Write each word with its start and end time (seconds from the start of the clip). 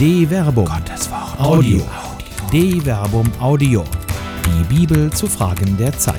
De 0.00 0.26
Verbum. 0.26 0.64
Gottes 0.64 1.10
Wort. 1.10 1.38
Audio. 1.38 1.82
De 2.50 2.80
Verbum 2.80 3.30
Audio. 3.38 3.84
Die 4.46 4.74
Bibel 4.74 5.12
zu 5.12 5.26
Fragen 5.26 5.76
der 5.76 5.92
Zeit. 5.92 6.16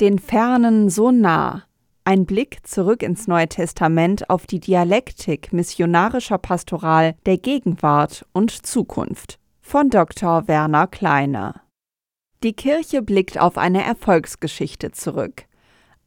Den 0.00 0.18
Fernen 0.18 0.90
so 0.90 1.12
nah. 1.12 1.62
Ein 2.02 2.26
Blick 2.26 2.66
zurück 2.66 3.04
ins 3.04 3.28
Neue 3.28 3.48
Testament 3.48 4.28
auf 4.28 4.48
die 4.48 4.58
Dialektik 4.58 5.52
missionarischer 5.52 6.38
Pastoral 6.38 7.14
der 7.26 7.38
Gegenwart 7.38 8.26
und 8.32 8.50
Zukunft 8.50 9.38
von 9.60 9.90
Dr. 9.90 10.48
Werner 10.48 10.88
Kleine. 10.88 11.54
Die 12.42 12.54
Kirche 12.54 13.00
blickt 13.00 13.38
auf 13.38 13.56
eine 13.56 13.84
Erfolgsgeschichte 13.84 14.90
zurück. 14.90 15.44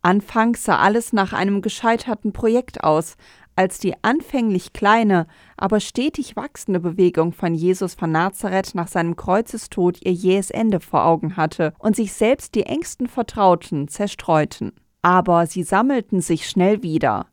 Anfangs 0.03 0.63
sah 0.63 0.79
alles 0.79 1.13
nach 1.13 1.31
einem 1.31 1.61
gescheiterten 1.61 2.33
Projekt 2.33 2.83
aus, 2.83 3.17
als 3.55 3.79
die 3.79 3.93
anfänglich 4.01 4.73
kleine, 4.73 5.27
aber 5.57 5.79
stetig 5.79 6.35
wachsende 6.35 6.79
Bewegung 6.79 7.33
von 7.33 7.53
Jesus 7.53 7.93
von 7.93 8.11
Nazareth 8.11 8.75
nach 8.75 8.87
seinem 8.87 9.15
Kreuzestod 9.15 9.99
ihr 10.03 10.13
jähes 10.13 10.51
Ende 10.51 10.79
vor 10.79 11.05
Augen 11.05 11.37
hatte 11.37 11.73
und 11.79 11.95
sich 11.95 12.13
selbst 12.13 12.55
die 12.55 12.63
engsten 12.63 13.07
Vertrauten 13.07 13.87
zerstreuten. 13.87 14.73
Aber 15.01 15.47
sie 15.47 15.63
sammelten 15.63 16.21
sich 16.21 16.47
schnell 16.47 16.83
wieder. 16.83 17.27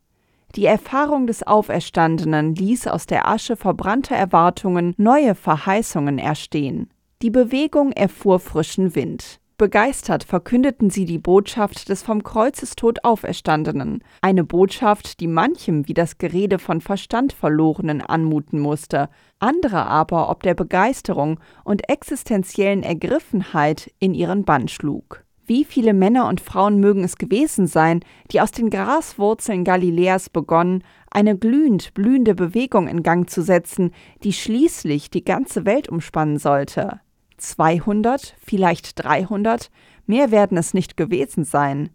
Die 0.55 0.65
Erfahrung 0.65 1.27
des 1.27 1.45
Auferstandenen 1.45 2.55
ließ 2.55 2.87
aus 2.87 3.05
der 3.05 3.27
Asche 3.27 3.55
verbrannter 3.55 4.15
Erwartungen 4.15 4.95
neue 4.97 5.35
Verheißungen 5.35 6.17
erstehen. 6.17 6.89
Die 7.21 7.29
Bewegung 7.29 7.91
erfuhr 7.91 8.39
frischen 8.39 8.95
Wind. 8.95 9.38
Begeistert 9.59 10.23
verkündeten 10.23 10.89
sie 10.89 11.03
die 11.03 11.17
Botschaft 11.17 11.89
des 11.89 12.01
vom 12.01 12.23
Kreuzestod 12.23 13.03
Auferstandenen, 13.03 14.01
eine 14.21 14.45
Botschaft, 14.45 15.19
die 15.19 15.27
manchem 15.27 15.85
wie 15.85 15.93
das 15.93 16.17
Gerede 16.17 16.59
von 16.59 16.79
Verstand 16.79 17.33
verlorenen 17.33 17.99
anmuten 17.99 18.61
musste, 18.61 19.09
andere 19.39 19.85
aber 19.85 20.29
ob 20.29 20.43
der 20.43 20.53
Begeisterung 20.53 21.41
und 21.65 21.89
existenziellen 21.89 22.83
Ergriffenheit 22.83 23.91
in 23.99 24.13
ihren 24.13 24.45
Bann 24.45 24.69
schlug. 24.69 25.25
Wie 25.45 25.65
viele 25.65 25.93
Männer 25.93 26.29
und 26.29 26.39
Frauen 26.39 26.79
mögen 26.79 27.03
es 27.03 27.17
gewesen 27.17 27.67
sein, 27.67 27.99
die 28.31 28.39
aus 28.39 28.51
den 28.51 28.69
Graswurzeln 28.69 29.65
Galiläas 29.65 30.29
begonnen, 30.29 30.85
eine 31.11 31.37
glühend 31.37 31.93
blühende 31.93 32.33
Bewegung 32.33 32.87
in 32.87 33.03
Gang 33.03 33.29
zu 33.29 33.41
setzen, 33.41 33.91
die 34.23 34.31
schließlich 34.31 35.09
die 35.09 35.25
ganze 35.25 35.65
Welt 35.65 35.89
umspannen 35.89 36.37
sollte. 36.37 37.01
200, 37.39 38.35
vielleicht 38.39 39.03
300, 39.03 39.71
mehr 40.05 40.31
werden 40.31 40.57
es 40.57 40.73
nicht 40.73 40.97
gewesen 40.97 41.43
sein. 41.43 41.89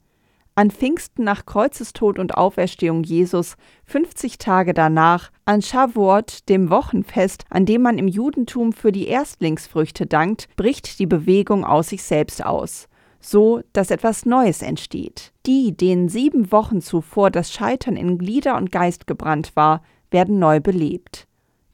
An 0.57 0.71
Pfingsten 0.71 1.25
nach 1.25 1.47
Kreuzestod 1.47 2.21
und 2.21 2.37
Auferstehung 2.37 3.03
Jesus, 3.03 3.57
50 3.87 4.39
Tage 4.39 4.73
danach, 4.73 5.33
an 5.45 5.63
Shavuot, 5.63 6.49
dem 6.49 6.71
Wochenfest, 6.71 7.45
an 7.51 7.67
dem 7.67 7.83
man 7.83 7.99
im 7.99 8.07
Judentum 8.07 8.73
für 8.73 8.93
die 8.93 9.09
Erstlingsfrüchte 9.09 10.07
dankt, 10.07 10.49
bricht 10.55 11.01
die 11.01 11.07
Bewegung 11.07 11.65
aus 11.65 11.89
sich 11.89 12.05
selbst 12.05 12.45
aus, 12.45 12.89
so 13.21 13.63
dass 13.73 13.91
etwas 13.91 14.27
Neues 14.27 14.63
entsteht. 14.63 15.33
Die, 15.45 15.77
denen 15.77 16.09
sieben 16.09 16.53
Wochen 16.53 16.81
zuvor 16.81 17.33
das 17.33 17.53
Scheitern 17.53 17.97
in 17.97 18.17
Glieder 18.17 18.57
und 18.57 18.71
Geist 18.71 19.09
gebrannt 19.09 19.57
war, 19.57 19.83
werden 20.13 20.39
neu 20.39 20.61
belebt. 20.61 21.27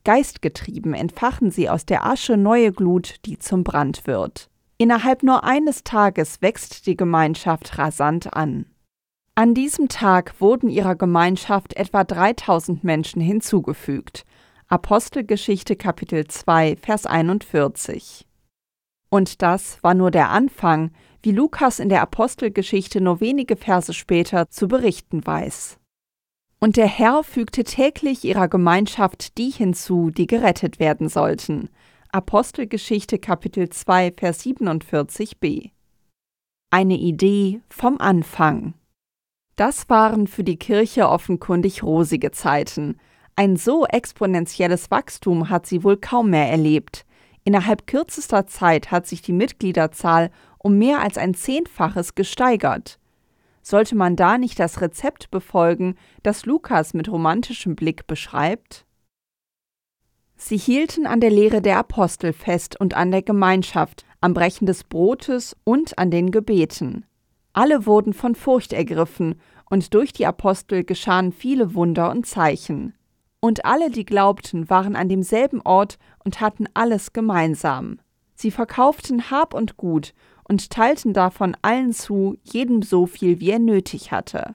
Geistgetrieben 0.04 0.94
entfachen 0.94 1.50
sie 1.50 1.68
aus 1.68 1.84
der 1.84 2.06
Asche 2.06 2.36
neue 2.36 2.72
Glut, 2.72 3.16
die 3.26 3.38
zum 3.38 3.64
Brand 3.64 4.06
wird. 4.06 4.48
Innerhalb 4.78 5.22
nur 5.22 5.44
eines 5.44 5.84
Tages 5.84 6.40
wächst 6.40 6.86
die 6.86 6.96
Gemeinschaft 6.96 7.76
rasant 7.76 8.32
an. 8.32 8.66
An 9.34 9.54
diesem 9.54 9.88
Tag 9.88 10.40
wurden 10.40 10.68
ihrer 10.68 10.96
Gemeinschaft 10.96 11.74
etwa 11.74 12.04
3000 12.04 12.84
Menschen 12.84 13.20
hinzugefügt. 13.20 14.24
Apostelgeschichte 14.68 15.76
Kapitel 15.76 16.26
2 16.26 16.76
Vers 16.76 17.06
41. 17.06 18.26
Und 19.10 19.42
das 19.42 19.82
war 19.82 19.94
nur 19.94 20.10
der 20.10 20.30
Anfang, 20.30 20.92
wie 21.22 21.32
Lukas 21.32 21.80
in 21.80 21.88
der 21.88 22.02
Apostelgeschichte 22.02 23.00
nur 23.00 23.20
wenige 23.20 23.56
Verse 23.56 23.92
später 23.92 24.48
zu 24.48 24.68
berichten 24.68 25.26
weiß. 25.26 25.79
Und 26.62 26.76
der 26.76 26.86
Herr 26.86 27.24
fügte 27.24 27.64
täglich 27.64 28.22
ihrer 28.22 28.46
Gemeinschaft 28.46 29.38
die 29.38 29.48
hinzu, 29.48 30.10
die 30.10 30.26
gerettet 30.26 30.78
werden 30.78 31.08
sollten. 31.08 31.70
Apostelgeschichte 32.10 33.18
Kapitel 33.18 33.70
2 33.70 34.12
Vers 34.14 34.44
47b. 34.44 35.70
Eine 36.70 36.98
Idee 36.98 37.62
vom 37.70 37.98
Anfang. 37.98 38.74
Das 39.56 39.88
waren 39.88 40.26
für 40.26 40.44
die 40.44 40.58
Kirche 40.58 41.08
offenkundig 41.08 41.82
rosige 41.82 42.30
Zeiten. 42.30 42.98
Ein 43.36 43.56
so 43.56 43.86
exponentielles 43.86 44.90
Wachstum 44.90 45.48
hat 45.48 45.64
sie 45.64 45.82
wohl 45.82 45.96
kaum 45.96 46.28
mehr 46.28 46.50
erlebt. 46.50 47.06
Innerhalb 47.42 47.86
kürzester 47.86 48.46
Zeit 48.46 48.90
hat 48.90 49.06
sich 49.06 49.22
die 49.22 49.32
Mitgliederzahl 49.32 50.30
um 50.58 50.76
mehr 50.76 51.00
als 51.00 51.16
ein 51.16 51.32
Zehnfaches 51.32 52.14
gesteigert. 52.14 52.99
Sollte 53.62 53.94
man 53.94 54.16
da 54.16 54.38
nicht 54.38 54.58
das 54.58 54.80
Rezept 54.80 55.30
befolgen, 55.30 55.96
das 56.22 56.46
Lukas 56.46 56.94
mit 56.94 57.10
romantischem 57.10 57.76
Blick 57.76 58.06
beschreibt? 58.06 58.86
Sie 60.36 60.56
hielten 60.56 61.06
an 61.06 61.20
der 61.20 61.30
Lehre 61.30 61.60
der 61.60 61.78
Apostel 61.78 62.32
fest 62.32 62.80
und 62.80 62.94
an 62.94 63.10
der 63.10 63.22
Gemeinschaft, 63.22 64.06
am 64.22 64.32
Brechen 64.32 64.66
des 64.66 64.84
Brotes 64.84 65.54
und 65.64 65.98
an 65.98 66.10
den 66.10 66.30
Gebeten. 66.30 67.04
Alle 67.52 67.84
wurden 67.84 68.14
von 68.14 68.34
Furcht 68.34 68.72
ergriffen, 68.72 69.40
und 69.68 69.94
durch 69.94 70.12
die 70.12 70.26
Apostel 70.26 70.82
geschahen 70.82 71.32
viele 71.32 71.74
Wunder 71.74 72.10
und 72.10 72.26
Zeichen. 72.26 72.94
Und 73.40 73.64
alle, 73.64 73.90
die 73.90 74.04
glaubten, 74.04 74.68
waren 74.68 74.96
an 74.96 75.08
demselben 75.08 75.60
Ort 75.62 75.98
und 76.24 76.40
hatten 76.40 76.66
alles 76.74 77.12
gemeinsam. 77.12 78.00
Sie 78.40 78.50
verkauften 78.50 79.30
Hab 79.30 79.52
und 79.52 79.76
Gut 79.76 80.14
und 80.44 80.70
teilten 80.70 81.12
davon 81.12 81.54
allen 81.60 81.92
zu, 81.92 82.38
jedem 82.42 82.80
so 82.80 83.04
viel, 83.04 83.38
wie 83.38 83.50
er 83.50 83.58
nötig 83.58 84.12
hatte. 84.12 84.54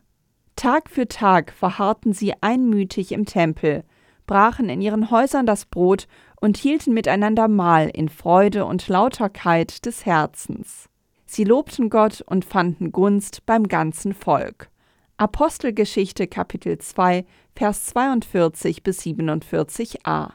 Tag 0.56 0.90
für 0.90 1.08
Tag 1.08 1.52
verharrten 1.52 2.12
sie 2.12 2.34
einmütig 2.42 3.12
im 3.12 3.28
Tempel, 3.28 3.84
brachen 4.26 4.70
in 4.70 4.82
ihren 4.82 5.12
Häusern 5.12 5.46
das 5.46 5.68
Brot 5.68 6.08
und 6.42 6.58
hielten 6.58 6.96
miteinander 6.96 7.48
Mahl 7.48 7.88
in 7.94 8.10
Freude 8.10 8.66
und 8.66 8.88
Lauterkeit 8.88 9.86
des 9.86 10.04
Herzens. 10.04 10.90
Sie 11.28 11.44
lobten 11.44 11.92
Gott 11.92 12.22
und 12.26 12.44
fanden 12.44 12.92
Gunst 12.92 13.46
beim 13.46 13.68
ganzen 13.68 14.16
Volk. 14.16 14.72
Apostelgeschichte 15.18 16.26
Kapitel 16.26 16.80
2 16.80 17.24
Vers 17.56 17.86
42 17.86 18.82
bis 18.82 19.02
47a 19.02 20.32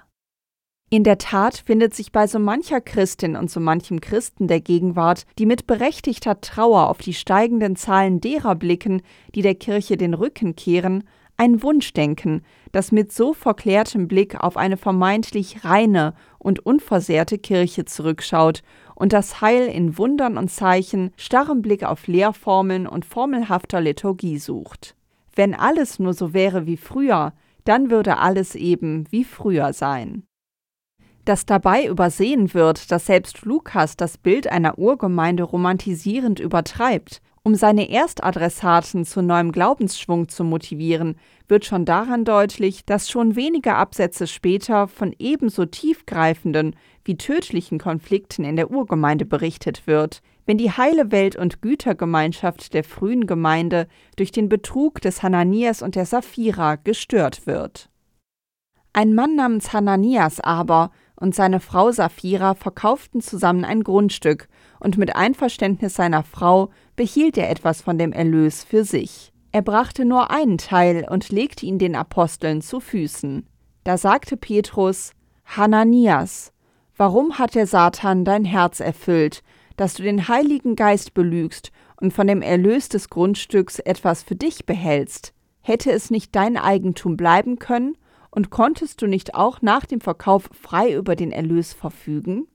in 0.92 1.04
der 1.04 1.18
Tat 1.18 1.62
findet 1.64 1.94
sich 1.94 2.10
bei 2.10 2.26
so 2.26 2.40
mancher 2.40 2.80
Christin 2.80 3.36
und 3.36 3.48
so 3.48 3.60
manchem 3.60 4.00
Christen 4.00 4.48
der 4.48 4.60
Gegenwart, 4.60 5.24
die 5.38 5.46
mit 5.46 5.68
berechtigter 5.68 6.40
Trauer 6.40 6.88
auf 6.88 6.98
die 6.98 7.14
steigenden 7.14 7.76
Zahlen 7.76 8.20
derer 8.20 8.56
blicken, 8.56 9.00
die 9.36 9.42
der 9.42 9.54
Kirche 9.54 9.96
den 9.96 10.14
Rücken 10.14 10.56
kehren, 10.56 11.04
ein 11.36 11.62
Wunschdenken, 11.62 12.44
das 12.72 12.90
mit 12.90 13.12
so 13.12 13.34
verklärtem 13.34 14.08
Blick 14.08 14.34
auf 14.34 14.56
eine 14.56 14.76
vermeintlich 14.76 15.64
reine 15.64 16.12
und 16.40 16.66
unversehrte 16.66 17.38
Kirche 17.38 17.84
zurückschaut 17.84 18.62
und 18.96 19.12
das 19.12 19.40
Heil 19.40 19.68
in 19.68 19.96
Wundern 19.96 20.36
und 20.36 20.50
Zeichen, 20.50 21.12
starrem 21.16 21.62
Blick 21.62 21.84
auf 21.84 22.08
Lehrformeln 22.08 22.88
und 22.88 23.04
formelhafter 23.04 23.80
Liturgie 23.80 24.38
sucht. 24.38 24.96
Wenn 25.36 25.54
alles 25.54 26.00
nur 26.00 26.14
so 26.14 26.34
wäre 26.34 26.66
wie 26.66 26.76
früher, 26.76 27.32
dann 27.64 27.92
würde 27.92 28.18
alles 28.18 28.56
eben 28.56 29.04
wie 29.12 29.22
früher 29.22 29.72
sein 29.72 30.24
dass 31.24 31.46
dabei 31.46 31.86
übersehen 31.86 32.54
wird, 32.54 32.90
dass 32.90 33.06
selbst 33.06 33.44
Lukas 33.44 33.96
das 33.96 34.18
Bild 34.18 34.50
einer 34.50 34.78
Urgemeinde 34.78 35.42
romantisierend 35.42 36.40
übertreibt, 36.40 37.20
um 37.42 37.54
seine 37.54 37.88
Erstadressaten 37.88 39.04
zu 39.04 39.22
neuem 39.22 39.50
Glaubensschwung 39.50 40.28
zu 40.28 40.44
motivieren, 40.44 41.16
wird 41.48 41.64
schon 41.64 41.84
daran 41.84 42.24
deutlich, 42.24 42.84
dass 42.84 43.08
schon 43.08 43.34
wenige 43.34 43.74
Absätze 43.74 44.26
später 44.26 44.88
von 44.88 45.14
ebenso 45.18 45.64
tiefgreifenden 45.64 46.76
wie 47.04 47.16
tödlichen 47.16 47.78
Konflikten 47.78 48.44
in 48.44 48.56
der 48.56 48.70
Urgemeinde 48.70 49.24
berichtet 49.24 49.86
wird, 49.86 50.20
wenn 50.44 50.58
die 50.58 50.70
heile 50.70 51.12
Welt 51.12 51.36
und 51.36 51.62
Gütergemeinschaft 51.62 52.74
der 52.74 52.84
frühen 52.84 53.26
Gemeinde 53.26 53.88
durch 54.16 54.32
den 54.32 54.48
Betrug 54.48 55.00
des 55.00 55.22
Hananias 55.22 55.80
und 55.80 55.94
der 55.94 56.06
Sapphira 56.06 56.76
gestört 56.76 57.46
wird. 57.46 57.88
Ein 58.92 59.14
Mann 59.14 59.36
namens 59.36 59.72
Hananias 59.72 60.40
aber 60.40 60.90
und 61.20 61.34
seine 61.34 61.60
Frau 61.60 61.92
Sapphira 61.92 62.54
verkauften 62.54 63.20
zusammen 63.20 63.64
ein 63.64 63.84
Grundstück, 63.84 64.48
und 64.80 64.96
mit 64.96 65.14
Einverständnis 65.14 65.94
seiner 65.94 66.22
Frau 66.24 66.70
behielt 66.96 67.36
er 67.36 67.50
etwas 67.50 67.82
von 67.82 67.98
dem 67.98 68.12
Erlös 68.12 68.64
für 68.64 68.84
sich. 68.84 69.32
Er 69.52 69.62
brachte 69.62 70.04
nur 70.06 70.30
einen 70.30 70.58
Teil 70.58 71.06
und 71.08 71.30
legte 71.30 71.66
ihn 71.66 71.78
den 71.78 71.94
Aposteln 71.94 72.62
zu 72.62 72.80
Füßen. 72.80 73.46
Da 73.84 73.98
sagte 73.98 74.36
Petrus, 74.36 75.12
Hananias, 75.44 76.52
warum 76.96 77.38
hat 77.38 77.54
der 77.54 77.66
Satan 77.66 78.24
dein 78.24 78.44
Herz 78.44 78.80
erfüllt, 78.80 79.42
dass 79.76 79.94
du 79.94 80.02
den 80.02 80.28
Heiligen 80.28 80.76
Geist 80.76 81.12
belügst 81.12 81.72
und 82.00 82.12
von 82.12 82.26
dem 82.26 82.40
Erlös 82.40 82.88
des 82.88 83.10
Grundstücks 83.10 83.78
etwas 83.78 84.22
für 84.22 84.36
dich 84.36 84.64
behältst? 84.64 85.34
Hätte 85.60 85.92
es 85.92 86.10
nicht 86.10 86.34
dein 86.34 86.56
Eigentum 86.56 87.16
bleiben 87.16 87.58
können 87.58 87.96
und 88.30 88.50
konntest 88.50 89.02
du 89.02 89.06
nicht 89.06 89.34
auch 89.34 89.62
nach 89.62 89.86
dem 89.86 90.00
Verkauf 90.00 90.48
frei 90.52 90.94
über 90.94 91.16
den 91.16 91.32
Erlös 91.32 91.72
verfügen? 91.72 92.46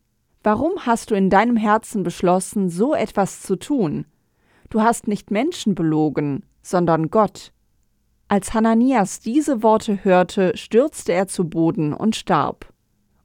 Warum 0.44 0.86
hast 0.86 1.12
du 1.12 1.16
in 1.16 1.30
deinem 1.30 1.58
Herzen 1.58 2.04
beschlossen, 2.04 2.70
so 2.70 2.94
etwas 2.94 3.42
zu 3.42 3.56
tun? 3.56 4.06
Du 4.70 4.82
hast 4.82 5.08
nicht 5.08 5.32
Menschen 5.32 5.76
belogen, 5.76 6.44
sondern 6.62 7.10
Gott. 7.10 7.52
Als 8.28 8.54
Hananias 8.54 9.20
diese 9.20 9.62
Worte 9.64 10.04
hörte, 10.04 10.56
stürzte 10.58 11.14
er 11.14 11.28
zu 11.28 11.48
Boden 11.50 11.94
und 11.94 12.16
starb. 12.16 12.74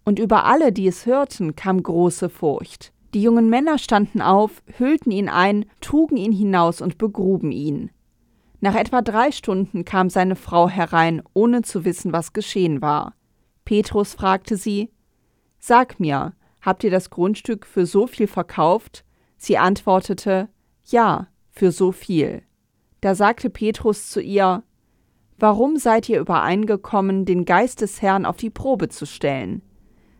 Und 0.04 0.18
über 0.18 0.44
alle, 0.44 0.72
die 0.72 0.86
es 0.86 1.06
hörten, 1.06 1.56
kam 1.56 1.82
große 1.82 2.28
Furcht. 2.28 2.92
Die 3.14 3.22
jungen 3.22 3.48
Männer 3.48 3.78
standen 3.78 4.22
auf, 4.22 4.62
hüllten 4.78 5.10
ihn 5.10 5.28
ein, 5.28 5.66
trugen 5.80 6.16
ihn 6.16 6.32
hinaus 6.32 6.80
und 6.80 6.98
begruben 6.98 7.50
ihn. 7.50 7.90
Nach 8.60 8.74
etwa 8.74 9.00
drei 9.00 9.32
Stunden 9.32 9.84
kam 9.84 10.10
seine 10.10 10.36
Frau 10.36 10.68
herein, 10.68 11.22
ohne 11.32 11.62
zu 11.62 11.84
wissen, 11.84 12.12
was 12.12 12.34
geschehen 12.34 12.82
war. 12.82 13.14
Petrus 13.64 14.14
fragte 14.14 14.56
sie 14.56 14.90
Sag 15.58 15.98
mir, 15.98 16.34
habt 16.60 16.84
ihr 16.84 16.90
das 16.90 17.10
Grundstück 17.10 17.66
für 17.66 17.86
so 17.86 18.06
viel 18.06 18.26
verkauft? 18.26 19.04
Sie 19.38 19.56
antwortete 19.56 20.48
Ja, 20.84 21.28
für 21.50 21.72
so 21.72 21.92
viel. 21.92 22.42
Da 23.00 23.14
sagte 23.14 23.48
Petrus 23.48 24.10
zu 24.10 24.20
ihr 24.20 24.62
Warum 25.38 25.78
seid 25.78 26.06
ihr 26.10 26.20
übereingekommen, 26.20 27.24
den 27.24 27.46
Geist 27.46 27.80
des 27.80 28.02
Herrn 28.02 28.26
auf 28.26 28.36
die 28.36 28.50
Probe 28.50 28.90
zu 28.90 29.06
stellen? 29.06 29.62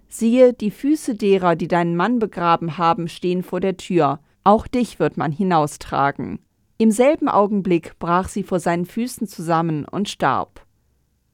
Siehe, 0.09 0.55
die 0.55 0.71
Füße 0.71 1.15
derer, 1.15 1.57
die 1.57 1.69
deinen 1.69 1.95
Mann 1.95 2.19
begraben 2.19 2.79
haben, 2.79 3.07
stehen 3.07 3.43
vor 3.43 3.61
der 3.61 3.77
Tür, 3.77 4.21
auch 4.45 4.67
dich 4.67 4.99
wird 4.99 5.19
man 5.19 5.31
hinaustragen. 5.31 6.39
Im 6.81 6.91
selben 6.91 7.29
Augenblick 7.29 7.99
brach 7.99 8.31
sie 8.31 8.43
vor 8.43 8.59
seinen 8.59 8.87
Füßen 8.87 9.27
zusammen 9.27 9.85
und 9.85 10.09
starb. 10.09 10.65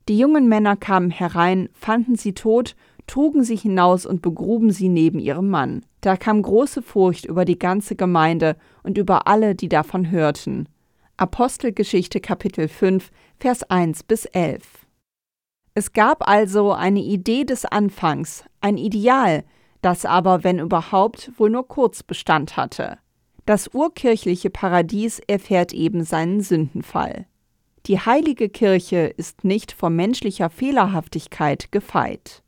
Die 0.09 0.19
jungen 0.19 0.49
Männer 0.49 0.75
kamen 0.75 1.13
herein, 1.13 1.69
fanden 1.73 2.17
sie 2.17 2.33
tot, 2.33 2.75
trugen 3.07 3.45
sie 3.45 3.55
hinaus 3.55 4.07
und 4.07 4.23
begruben 4.23 4.73
sie 4.73 4.89
neben 4.89 5.21
ihrem 5.21 5.49
Mann. 5.49 5.87
Da 6.01 6.17
kam 6.17 6.43
große 6.43 6.83
Furcht 6.83 7.27
über 7.27 7.45
die 7.45 7.61
ganze 7.61 7.95
Gemeinde 7.95 8.57
und 8.83 8.99
über 8.99 9.29
alle, 9.29 9.55
die 9.55 9.69
davon 9.69 10.11
hörten. 10.11 10.69
Apostelgeschichte 11.17 12.19
Kapitel 12.19 12.67
5, 12.67 13.13
Vers 13.39 13.63
1 13.71 14.03
bis 14.03 14.25
11. 14.25 14.65
Es 15.75 15.93
gab 15.93 16.29
also 16.29 16.73
eine 16.73 17.03
Idee 17.03 17.45
des 17.45 17.65
Anfangs, 17.65 18.43
ein 18.61 18.79
Ideal, 18.79 19.45
das 19.81 20.07
aber, 20.07 20.43
wenn 20.43 20.59
überhaupt, 20.59 21.31
wohl 21.37 21.51
nur 21.51 21.69
kurz 21.69 22.03
Bestand 22.03 22.57
hatte. 22.57 22.99
Das 23.47 23.69
urkirchliche 23.73 24.51
Paradies 24.51 25.21
erfährt 25.21 25.73
eben 25.73 26.05
seinen 26.05 26.41
Sündenfall. 26.41 27.27
Die 27.87 28.01
heilige 28.01 28.49
Kirche 28.49 29.07
ist 29.17 29.45
nicht 29.45 29.71
vor 29.71 29.89
menschlicher 29.89 30.51
Fehlerhaftigkeit 30.51 31.71
gefeit. 31.71 32.43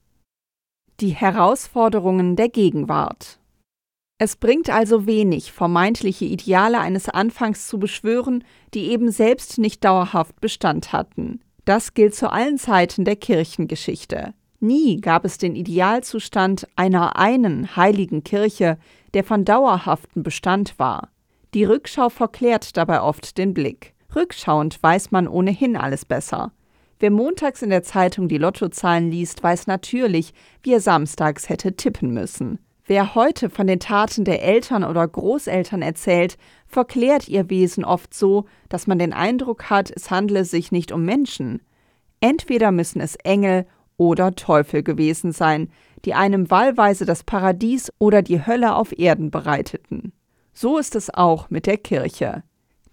Die 0.98 1.10
Herausforderungen 1.10 2.34
der 2.34 2.48
Gegenwart. 2.48 3.38
Es 4.18 4.34
bringt 4.34 4.68
also 4.68 5.06
wenig, 5.06 5.52
vermeintliche 5.52 6.24
Ideale 6.24 6.80
eines 6.80 7.08
Anfangs 7.08 7.68
zu 7.68 7.78
beschwören, 7.78 8.42
die 8.74 8.90
eben 8.90 9.12
selbst 9.12 9.58
nicht 9.58 9.84
dauerhaft 9.84 10.40
Bestand 10.40 10.92
hatten. 10.92 11.40
Das 11.64 11.94
gilt 11.94 12.16
zu 12.16 12.32
allen 12.32 12.58
Zeiten 12.58 13.04
der 13.04 13.14
Kirchengeschichte. 13.14 14.34
Nie 14.60 15.00
gab 15.00 15.24
es 15.24 15.38
den 15.38 15.54
Idealzustand 15.54 16.66
einer 16.74 17.16
einen 17.16 17.76
heiligen 17.76 18.24
Kirche, 18.24 18.78
der 19.14 19.22
von 19.22 19.44
dauerhaftem 19.44 20.22
Bestand 20.22 20.78
war. 20.78 21.10
Die 21.54 21.64
Rückschau 21.64 22.08
verklärt 22.08 22.76
dabei 22.76 23.00
oft 23.00 23.38
den 23.38 23.54
Blick. 23.54 23.94
Rückschauend 24.14 24.82
weiß 24.82 25.12
man 25.12 25.28
ohnehin 25.28 25.76
alles 25.76 26.04
besser. 26.04 26.52
Wer 26.98 27.12
montags 27.12 27.62
in 27.62 27.70
der 27.70 27.84
Zeitung 27.84 28.28
die 28.28 28.38
Lottozahlen 28.38 29.10
liest, 29.10 29.42
weiß 29.42 29.68
natürlich, 29.68 30.34
wie 30.62 30.72
er 30.72 30.80
samstags 30.80 31.48
hätte 31.48 31.76
tippen 31.76 32.12
müssen. 32.12 32.58
Wer 32.86 33.14
heute 33.14 33.50
von 33.50 33.66
den 33.66 33.78
Taten 33.78 34.24
der 34.24 34.42
Eltern 34.42 34.82
oder 34.82 35.06
Großeltern 35.06 35.82
erzählt, 35.82 36.36
verklärt 36.66 37.28
ihr 37.28 37.50
Wesen 37.50 37.84
oft 37.84 38.12
so, 38.12 38.46
dass 38.68 38.86
man 38.86 38.98
den 38.98 39.12
Eindruck 39.12 39.70
hat, 39.70 39.92
es 39.94 40.10
handle 40.10 40.44
sich 40.44 40.72
nicht 40.72 40.90
um 40.90 41.04
Menschen. 41.04 41.60
Entweder 42.20 42.72
müssen 42.72 43.00
es 43.00 43.14
Engel 43.16 43.66
oder 43.98 44.34
Teufel 44.34 44.82
gewesen 44.82 45.32
sein, 45.32 45.68
die 46.06 46.14
einem 46.14 46.50
wahlweise 46.50 47.04
das 47.04 47.24
Paradies 47.24 47.92
oder 47.98 48.22
die 48.22 48.46
Hölle 48.46 48.74
auf 48.74 48.98
Erden 48.98 49.30
bereiteten. 49.30 50.12
So 50.54 50.78
ist 50.78 50.96
es 50.96 51.12
auch 51.12 51.50
mit 51.50 51.66
der 51.66 51.76
Kirche. 51.76 52.42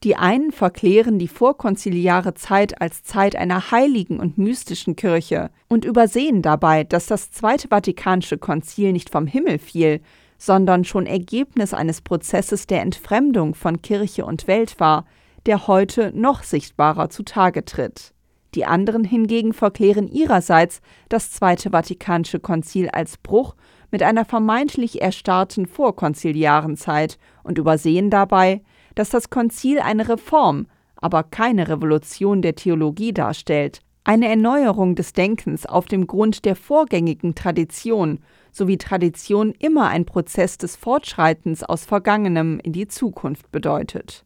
Die 0.04 0.16
einen 0.16 0.52
verklären 0.52 1.18
die 1.18 1.28
vorkonziliare 1.28 2.34
Zeit 2.34 2.81
als 2.81 3.04
Zeit 3.04 3.36
einer 3.36 3.72
heiligen 3.72 4.19
und 4.19 4.38
mystischen 4.38 4.96
Kirche 4.96 5.50
und 5.68 5.86
übersehen 5.86 6.42
dabei, 6.42 6.84
dass 6.84 7.08
das 7.08 7.31
Zweite 7.31 7.69
Vatikanische 7.69 8.38
Konzil 8.38 8.92
nicht 8.92 9.10
vom 9.10 9.25
Himmel 9.25 9.58
fiel, 9.58 10.01
sondern 10.38 10.84
schon 10.84 11.06
Ergebnis 11.06 11.74
eines 11.74 12.01
Prozesses 12.01 12.68
der 12.68 12.81
Entfremdung 12.81 13.56
von 13.56 13.81
Kirche 13.81 14.25
und 14.25 14.48
Welt 14.48 14.80
war, 14.80 15.06
der 15.46 15.68
heute 15.68 16.12
noch 16.13 16.44
sichtbarer 16.44 17.10
zutage 17.10 17.66
tritt. 17.66 18.14
Die 18.56 18.66
anderen 18.66 19.04
hingegen 19.04 19.54
verklären 19.54 20.07
ihrerseits 20.07 20.81
das 21.10 21.31
Zweite 21.31 21.72
Vatikanische 21.72 22.40
Konzil 22.40 22.90
als 22.90 23.18
Bruch 23.18 23.56
mit 23.92 24.02
einer 24.02 24.25
vermeintlich 24.25 25.02
erstarrten 25.02 25.68
vorkonziliaren 25.68 26.78
Zeit 26.78 27.18
und 27.44 27.57
übersehen 27.57 28.10
dabei, 28.10 28.62
dass 28.96 29.10
das 29.10 29.30
Konzil 29.30 29.80
eine 29.80 30.07
Reform, 30.07 30.68
aber 30.96 31.24
keine 31.24 31.68
Revolution 31.68 32.42
der 32.42 32.56
Theologie 32.56 33.13
darstellt, 33.13 33.81
eine 34.06 34.30
Erneuerung 34.30 34.96
des 34.96 35.13
Denkens 35.13 35.66
auf 35.66 35.88
dem 35.88 36.08
Grund 36.08 36.46
der 36.46 36.56
vorgängigen 36.56 37.36
Tradition, 37.36 38.19
sowie 38.51 38.78
Tradition 38.78 39.51
immer 39.60 39.90
ein 39.90 40.06
Prozess 40.06 40.58
des 40.58 40.78
Fortschreitens 40.78 41.63
aus 41.63 41.86
Vergangenem 41.86 42.60
in 42.63 42.72
die 42.72 42.88
Zukunft 42.88 43.51
bedeutet. 43.51 44.24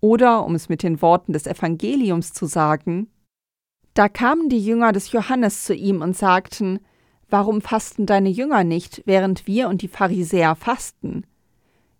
Oder, 0.00 0.44
um 0.44 0.54
es 0.54 0.68
mit 0.68 0.82
den 0.82 1.00
Worten 1.02 1.32
des 1.32 1.46
Evangeliums 1.46 2.34
zu 2.34 2.46
sagen, 2.46 3.08
da 3.94 4.08
kamen 4.08 4.48
die 4.48 4.64
Jünger 4.64 4.92
des 4.92 5.12
Johannes 5.12 5.64
zu 5.64 5.74
ihm 5.74 6.02
und 6.02 6.16
sagten, 6.16 6.80
Warum 7.30 7.62
fasten 7.62 8.06
deine 8.06 8.28
Jünger 8.28 8.62
nicht, 8.62 9.02
während 9.06 9.46
wir 9.46 9.68
und 9.68 9.82
die 9.82 9.88
Pharisäer 9.88 10.54
fasten? 10.54 11.26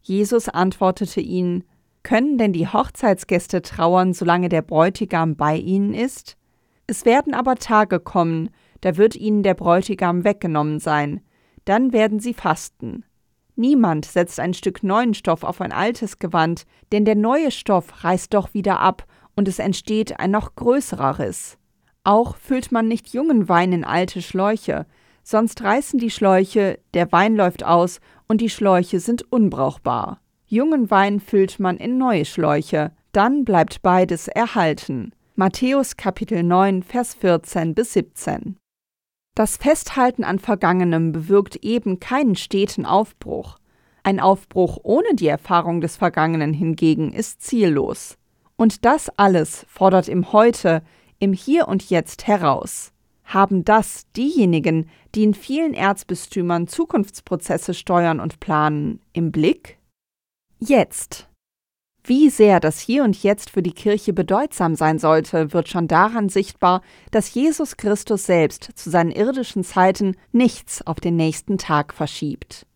Jesus 0.02 0.48
antwortete 0.48 1.20
ihnen, 1.20 1.64
können 2.02 2.36
denn 2.36 2.52
die 2.52 2.68
Hochzeitsgäste 2.68 3.62
trauern, 3.62 4.12
solange 4.12 4.50
der 4.50 4.62
Bräutigam 4.62 5.36
bei 5.36 5.56
ihnen 5.56 5.94
ist? 5.94 6.36
Es 6.86 7.06
werden 7.06 7.32
aber 7.32 7.56
Tage 7.56 7.98
kommen, 7.98 8.50
da 8.82 8.98
wird 8.98 9.16
ihnen 9.16 9.42
der 9.42 9.54
Bräutigam 9.54 10.22
weggenommen 10.22 10.78
sein, 10.78 11.22
dann 11.64 11.92
werden 11.94 12.20
sie 12.20 12.34
fasten. 12.34 13.04
Niemand 13.56 14.04
setzt 14.04 14.38
ein 14.38 14.52
Stück 14.52 14.82
neuen 14.82 15.14
Stoff 15.14 15.42
auf 15.42 15.60
ein 15.62 15.72
altes 15.72 16.18
Gewand, 16.18 16.66
denn 16.92 17.06
der 17.06 17.16
neue 17.16 17.50
Stoff 17.50 18.04
reißt 18.04 18.34
doch 18.34 18.52
wieder 18.52 18.80
ab, 18.80 19.06
und 19.36 19.48
es 19.48 19.58
entsteht 19.58 20.20
ein 20.20 20.30
noch 20.30 20.54
größerer 20.54 21.18
Riss. 21.18 21.58
Auch 22.04 22.36
füllt 22.36 22.70
man 22.70 22.86
nicht 22.86 23.08
jungen 23.08 23.48
Wein 23.48 23.72
in 23.72 23.84
alte 23.84 24.20
Schläuche, 24.20 24.86
sonst 25.22 25.62
reißen 25.62 25.98
die 25.98 26.10
Schläuche, 26.10 26.78
der 26.92 27.10
Wein 27.12 27.34
läuft 27.34 27.64
aus 27.64 28.00
und 28.28 28.42
die 28.42 28.50
Schläuche 28.50 29.00
sind 29.00 29.32
unbrauchbar. 29.32 30.20
Jungen 30.46 30.90
Wein 30.90 31.18
füllt 31.18 31.58
man 31.58 31.78
in 31.78 31.96
neue 31.96 32.26
Schläuche, 32.26 32.92
dann 33.12 33.44
bleibt 33.46 33.80
beides 33.80 34.28
erhalten. 34.28 35.12
Matthäus 35.34 35.96
Kapitel 35.96 36.42
9, 36.42 36.82
Vers 36.82 37.14
14 37.14 37.74
bis 37.74 37.94
17. 37.94 38.56
Das 39.34 39.56
Festhalten 39.56 40.22
an 40.22 40.38
Vergangenem 40.38 41.10
bewirkt 41.10 41.56
eben 41.56 41.98
keinen 41.98 42.36
steten 42.36 42.84
Aufbruch. 42.84 43.58
Ein 44.02 44.20
Aufbruch 44.20 44.78
ohne 44.82 45.14
die 45.14 45.26
Erfahrung 45.26 45.80
des 45.80 45.96
Vergangenen 45.96 46.52
hingegen 46.52 47.12
ist 47.12 47.42
ziellos. 47.42 48.18
Und 48.56 48.84
das 48.84 49.10
alles 49.16 49.64
fordert 49.68 50.08
im 50.08 50.32
Heute, 50.32 50.82
im 51.18 51.32
Hier 51.32 51.68
und 51.68 51.90
Jetzt 51.90 52.26
heraus. 52.26 52.92
Haben 53.24 53.64
das 53.64 54.06
diejenigen, 54.16 54.88
die 55.14 55.24
in 55.24 55.34
vielen 55.34 55.74
Erzbistümern 55.74 56.66
Zukunftsprozesse 56.66 57.74
steuern 57.74 58.20
und 58.20 58.40
planen, 58.40 59.00
im 59.12 59.32
Blick? 59.32 59.78
Jetzt. 60.58 61.28
Wie 62.06 62.28
sehr 62.28 62.60
das 62.60 62.80
Hier 62.80 63.02
und 63.02 63.22
Jetzt 63.22 63.48
für 63.48 63.62
die 63.62 63.72
Kirche 63.72 64.12
bedeutsam 64.12 64.76
sein 64.76 64.98
sollte, 64.98 65.54
wird 65.54 65.68
schon 65.68 65.88
daran 65.88 66.28
sichtbar, 66.28 66.82
dass 67.10 67.32
Jesus 67.32 67.78
Christus 67.78 68.26
selbst 68.26 68.68
zu 68.74 68.90
seinen 68.90 69.10
irdischen 69.10 69.64
Zeiten 69.64 70.14
nichts 70.30 70.86
auf 70.86 71.00
den 71.00 71.16
nächsten 71.16 71.56
Tag 71.56 71.94
verschiebt. 71.94 72.66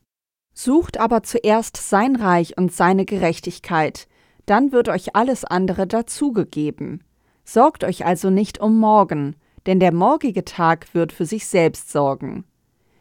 Sucht 0.54 0.98
aber 0.98 1.22
zuerst 1.22 1.76
sein 1.76 2.16
Reich 2.16 2.56
und 2.56 2.72
seine 2.72 3.04
Gerechtigkeit, 3.04 4.08
dann 4.46 4.72
wird 4.72 4.88
euch 4.88 5.14
alles 5.14 5.44
andere 5.44 5.86
dazugegeben. 5.86 7.04
Sorgt 7.50 7.82
euch 7.82 8.04
also 8.04 8.28
nicht 8.28 8.60
um 8.60 8.78
morgen, 8.78 9.34
denn 9.64 9.80
der 9.80 9.90
morgige 9.90 10.44
Tag 10.44 10.92
wird 10.92 11.12
für 11.12 11.24
sich 11.24 11.46
selbst 11.46 11.90
sorgen. 11.90 12.44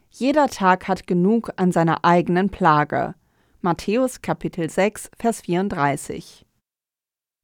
Jeder 0.10 0.48
Tag 0.48 0.88
hat 0.88 1.06
genug 1.06 1.52
an 1.58 1.74
seiner 1.74 2.06
eigenen 2.06 2.48
Plage. 2.48 3.14
Matthäus 3.60 4.22
Kapitel 4.22 4.70
6, 4.70 5.12
Vers 5.20 5.42
34. 5.42 6.46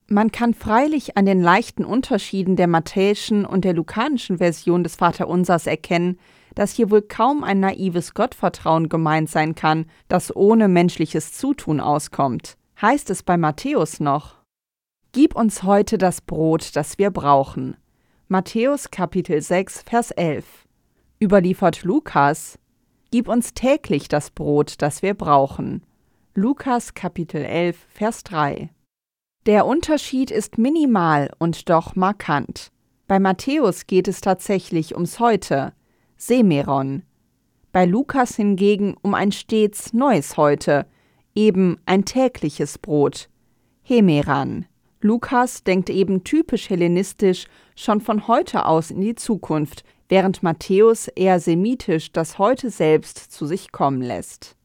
Man 0.07 0.31
kann 0.31 0.53
freilich 0.53 1.17
an 1.17 1.25
den 1.25 1.41
leichten 1.41 1.83
Unterschieden 1.83 2.55
der 2.55 2.67
matthäischen 2.67 3.43
und 3.43 3.65
der 3.65 3.73
lukanischen 3.73 4.37
Version 4.37 4.85
des 4.85 4.95
Vaterunsers 4.95 5.67
erkennen, 5.67 6.17
dass 6.55 6.71
hier 6.71 6.89
wohl 6.89 7.01
kaum 7.01 7.43
ein 7.43 7.59
naives 7.59 8.13
Gottvertrauen 8.13 8.87
gemeint 8.87 9.29
sein 9.29 9.55
kann, 9.55 9.87
das 10.07 10.33
ohne 10.33 10.69
menschliches 10.69 11.33
Zutun 11.33 11.81
auskommt. 11.81 12.55
Heißt 12.81 13.09
es 13.09 13.23
bei 13.23 13.35
Matthäus 13.35 13.99
noch: 13.99 14.42
Gib 15.15 15.35
uns 15.35 15.61
heute 15.61 15.99
das 15.99 16.21
Brot, 16.21 16.75
das 16.75 16.97
wir 16.97 17.11
brauchen. 17.11 17.77
Matthäus 18.29 18.89
Kapitel 18.89 19.39
6, 19.39 19.83
Vers 19.83 20.09
11. 20.09 20.43
Überliefert 21.21 21.83
Lukas: 21.83 22.57
Gib 23.11 23.27
uns 23.27 23.53
täglich 23.53 24.07
das 24.07 24.31
Brot, 24.31 24.81
das 24.81 25.03
wir 25.03 25.13
brauchen. 25.13 25.85
Lukas 26.33 26.95
Kapitel 26.95 27.45
11, 27.45 27.77
Vers 27.89 28.23
3. 28.23 28.71
Der 29.45 29.67
Unterschied 29.67 30.31
ist 30.31 30.57
minimal 30.57 31.29
und 31.37 31.69
doch 31.69 31.95
markant. 31.95 32.71
Bei 33.05 33.19
Matthäus 33.19 33.85
geht 33.85 34.07
es 34.07 34.19
tatsächlich 34.19 34.95
ums 34.95 35.19
Heute, 35.19 35.73
Semeron. 36.17 37.03
Bei 37.71 37.85
Lukas 37.85 38.35
hingegen 38.35 38.95
um 39.03 39.13
ein 39.13 39.31
stets 39.31 39.93
neues 39.93 40.37
Heute, 40.37 40.87
eben 41.35 41.77
ein 41.85 42.03
tägliches 42.03 42.79
Brot, 42.79 43.29
Hemeran. 43.83 44.65
Lukas 45.03 45.65
denkt 45.65 45.89
eben 45.89 46.23
typisch 46.23 46.69
hellenistisch 46.69 47.45
schon 47.75 47.99
von 47.99 48.27
heute 48.29 48.65
aus 48.65 48.89
in 48.89 49.01
die 49.01 49.15
Zukunft, 49.15 49.83
während 50.07 50.43
Matthäus 50.43 51.09
eher 51.09 51.41
semitisch 51.41 52.13
das 52.13 52.37
Heute 52.39 52.69
selbst 52.69 53.17
zu 53.17 53.45
sich 53.45 53.73
kommen 53.73 54.01
lässt. 54.01 54.55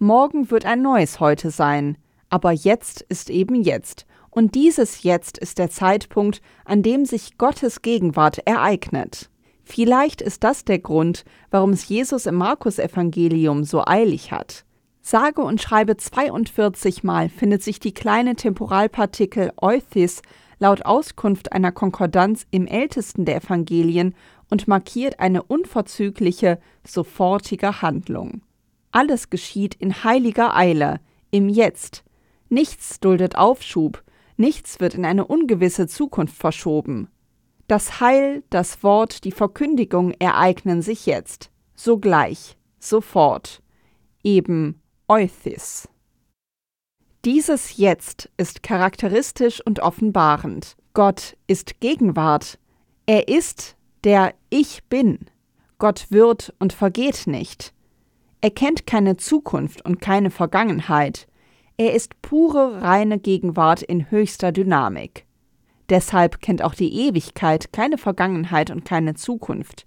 Morgen 0.00 0.50
wird 0.50 0.66
ein 0.66 0.82
neues 0.82 1.20
Heute 1.20 1.52
sein, 1.52 1.96
aber 2.28 2.50
jetzt 2.50 3.02
ist 3.02 3.30
eben 3.30 3.54
jetzt, 3.54 4.04
und 4.30 4.56
dieses 4.56 5.04
Jetzt 5.04 5.38
ist 5.38 5.58
der 5.58 5.70
Zeitpunkt, 5.70 6.42
an 6.64 6.82
dem 6.82 7.04
sich 7.04 7.38
Gottes 7.38 7.80
Gegenwart 7.80 8.38
ereignet. 8.46 9.30
Vielleicht 9.62 10.20
ist 10.20 10.42
das 10.42 10.64
der 10.64 10.80
Grund, 10.80 11.24
warum 11.52 11.70
es 11.70 11.88
Jesus 11.88 12.26
im 12.26 12.34
Markus-Evangelium 12.34 13.62
so 13.62 13.84
eilig 13.86 14.32
hat. 14.32 14.64
Sage 15.06 15.42
und 15.42 15.60
schreibe 15.60 15.98
42 15.98 17.04
Mal 17.04 17.28
findet 17.28 17.62
sich 17.62 17.78
die 17.78 17.92
kleine 17.92 18.36
Temporalpartikel 18.36 19.52
euthis 19.60 20.22
laut 20.58 20.86
Auskunft 20.86 21.52
einer 21.52 21.72
Konkordanz 21.72 22.46
im 22.50 22.66
ältesten 22.66 23.26
der 23.26 23.36
Evangelien 23.36 24.14
und 24.48 24.66
markiert 24.66 25.20
eine 25.20 25.42
unverzügliche, 25.42 26.58
sofortige 26.86 27.82
Handlung. 27.82 28.40
Alles 28.92 29.28
geschieht 29.28 29.74
in 29.74 30.04
heiliger 30.04 30.56
Eile, 30.56 31.00
im 31.30 31.50
Jetzt. 31.50 32.02
Nichts 32.48 32.98
duldet 32.98 33.36
Aufschub, 33.36 34.02
Nichts 34.38 34.80
wird 34.80 34.94
in 34.94 35.04
eine 35.04 35.26
ungewisse 35.26 35.86
Zukunft 35.86 36.36
verschoben. 36.36 37.08
Das 37.68 38.00
Heil, 38.00 38.42
das 38.48 38.82
Wort, 38.82 39.24
die 39.24 39.32
Verkündigung 39.32 40.12
ereignen 40.18 40.80
sich 40.80 41.04
jetzt, 41.04 41.50
sogleich, 41.74 42.56
sofort, 42.78 43.62
eben 44.22 44.80
Euthis. 45.14 45.88
Dieses 47.24 47.76
Jetzt 47.76 48.30
ist 48.36 48.64
charakteristisch 48.64 49.64
und 49.64 49.78
offenbarend. 49.78 50.76
Gott 50.92 51.36
ist 51.46 51.78
Gegenwart. 51.78 52.58
Er 53.06 53.28
ist 53.28 53.76
der 54.02 54.34
Ich 54.50 54.82
bin. 54.88 55.26
Gott 55.78 56.06
wird 56.10 56.52
und 56.58 56.72
vergeht 56.72 57.28
nicht. 57.28 57.72
Er 58.40 58.50
kennt 58.50 58.88
keine 58.88 59.16
Zukunft 59.16 59.84
und 59.84 60.00
keine 60.00 60.32
Vergangenheit. 60.32 61.28
Er 61.76 61.94
ist 61.94 62.20
pure, 62.20 62.82
reine 62.82 63.20
Gegenwart 63.20 63.82
in 63.82 64.10
höchster 64.10 64.50
Dynamik. 64.50 65.26
Deshalb 65.90 66.40
kennt 66.40 66.60
auch 66.60 66.74
die 66.74 66.92
Ewigkeit 67.06 67.72
keine 67.72 67.98
Vergangenheit 67.98 68.68
und 68.70 68.84
keine 68.84 69.14
Zukunft. 69.14 69.86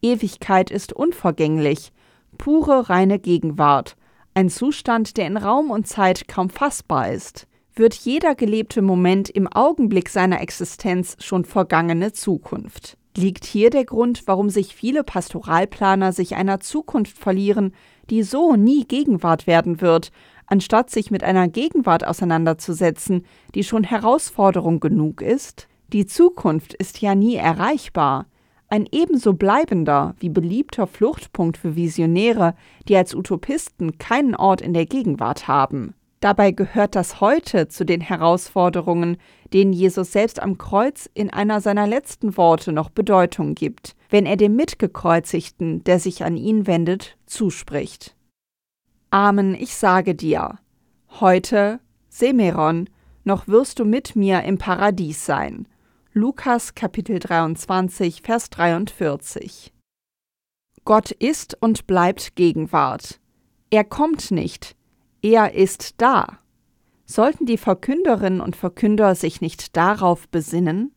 Ewigkeit 0.00 0.70
ist 0.70 0.92
unvergänglich, 0.92 1.90
pure, 2.38 2.88
reine 2.88 3.18
Gegenwart, 3.18 3.96
ein 4.34 4.48
Zustand, 4.48 5.16
der 5.16 5.26
in 5.26 5.36
Raum 5.36 5.70
und 5.70 5.86
Zeit 5.86 6.28
kaum 6.28 6.50
fassbar 6.50 7.12
ist. 7.12 7.46
Wird 7.74 7.94
jeder 7.94 8.34
gelebte 8.34 8.82
Moment 8.82 9.30
im 9.30 9.46
Augenblick 9.48 10.08
seiner 10.08 10.40
Existenz 10.40 11.16
schon 11.20 11.44
vergangene 11.44 12.12
Zukunft. 12.12 12.96
Liegt 13.16 13.44
hier 13.44 13.70
der 13.70 13.84
Grund, 13.84 14.22
warum 14.26 14.50
sich 14.50 14.74
viele 14.74 15.02
Pastoralplaner 15.02 16.12
sich 16.12 16.36
einer 16.36 16.60
Zukunft 16.60 17.18
verlieren, 17.18 17.74
die 18.08 18.22
so 18.22 18.54
nie 18.54 18.84
Gegenwart 18.84 19.46
werden 19.46 19.80
wird, 19.80 20.10
anstatt 20.46 20.90
sich 20.90 21.10
mit 21.10 21.24
einer 21.24 21.48
Gegenwart 21.48 22.06
auseinanderzusetzen, 22.06 23.24
die 23.54 23.64
schon 23.64 23.84
Herausforderung 23.84 24.78
genug 24.80 25.22
ist? 25.22 25.68
Die 25.92 26.06
Zukunft 26.06 26.74
ist 26.74 27.00
ja 27.00 27.16
nie 27.16 27.34
erreichbar. 27.34 28.26
Ein 28.72 28.86
ebenso 28.92 29.32
bleibender 29.32 30.14
wie 30.20 30.28
beliebter 30.28 30.86
Fluchtpunkt 30.86 31.58
für 31.58 31.74
Visionäre, 31.74 32.54
die 32.86 32.96
als 32.96 33.16
Utopisten 33.16 33.98
keinen 33.98 34.36
Ort 34.36 34.60
in 34.60 34.72
der 34.74 34.86
Gegenwart 34.86 35.48
haben. 35.48 35.94
Dabei 36.20 36.52
gehört 36.52 36.94
das 36.94 37.20
heute 37.20 37.66
zu 37.66 37.84
den 37.84 38.00
Herausforderungen, 38.00 39.16
denen 39.52 39.72
Jesus 39.72 40.12
selbst 40.12 40.40
am 40.40 40.56
Kreuz 40.56 41.10
in 41.14 41.30
einer 41.30 41.60
seiner 41.60 41.88
letzten 41.88 42.36
Worte 42.36 42.72
noch 42.72 42.90
Bedeutung 42.90 43.56
gibt, 43.56 43.96
wenn 44.08 44.24
er 44.24 44.36
dem 44.36 44.54
Mitgekreuzigten, 44.54 45.82
der 45.82 45.98
sich 45.98 46.22
an 46.22 46.36
ihn 46.36 46.68
wendet, 46.68 47.16
zuspricht. 47.26 48.14
Amen, 49.10 49.56
ich 49.56 49.74
sage 49.74 50.14
dir, 50.14 50.60
heute, 51.18 51.80
Semeron, 52.08 52.88
noch 53.24 53.48
wirst 53.48 53.80
du 53.80 53.84
mit 53.84 54.14
mir 54.14 54.44
im 54.44 54.58
Paradies 54.58 55.26
sein. 55.26 55.66
Lukas 56.20 56.74
Kapitel 56.74 57.18
23, 57.18 58.20
Vers 58.20 58.50
43. 58.50 59.72
Gott 60.84 61.12
ist 61.12 61.56
und 61.62 61.86
bleibt 61.86 62.36
Gegenwart. 62.36 63.18
Er 63.70 63.84
kommt 63.84 64.30
nicht, 64.30 64.76
er 65.22 65.54
ist 65.54 65.94
da. 65.96 66.40
Sollten 67.06 67.46
die 67.46 67.56
Verkünderinnen 67.56 68.42
und 68.42 68.54
Verkünder 68.54 69.14
sich 69.14 69.40
nicht 69.40 69.78
darauf 69.78 70.28
besinnen? 70.28 70.92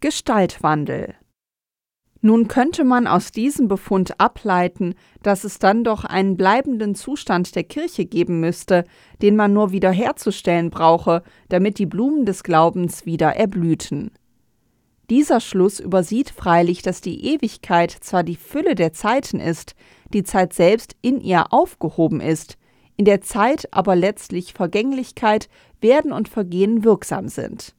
Gestaltwandel. 0.00 1.16
Nun 2.22 2.48
könnte 2.48 2.84
man 2.84 3.06
aus 3.06 3.32
diesem 3.32 3.68
Befund 3.68 4.18
ableiten, 4.18 4.94
dass 5.22 5.44
es 5.44 5.58
dann 5.58 5.84
doch 5.84 6.06
einen 6.06 6.38
bleibenden 6.38 6.94
Zustand 6.94 7.54
der 7.56 7.64
Kirche 7.64 8.06
geben 8.06 8.40
müsste, 8.40 8.86
den 9.20 9.36
man 9.36 9.52
nur 9.52 9.70
wiederherzustellen 9.70 10.70
brauche, 10.70 11.22
damit 11.50 11.78
die 11.78 11.84
Blumen 11.84 12.24
des 12.24 12.42
Glaubens 12.42 13.04
wieder 13.04 13.36
erblühten. 13.36 14.12
Dieser 15.10 15.40
Schluss 15.40 15.80
übersieht 15.80 16.30
freilich, 16.30 16.82
dass 16.82 17.00
die 17.00 17.34
Ewigkeit 17.34 17.90
zwar 17.90 18.22
die 18.22 18.36
Fülle 18.36 18.74
der 18.74 18.92
Zeiten 18.92 19.40
ist, 19.40 19.74
die 20.12 20.22
Zeit 20.22 20.52
selbst 20.54 20.96
in 21.02 21.20
ihr 21.20 21.52
aufgehoben 21.52 22.20
ist, 22.20 22.56
in 22.96 23.04
der 23.04 23.20
Zeit 23.20 23.68
aber 23.72 23.96
letztlich 23.96 24.54
Vergänglichkeit, 24.54 25.48
Werden 25.80 26.12
und 26.12 26.28
Vergehen 26.28 26.84
wirksam 26.84 27.28
sind. 27.28 27.74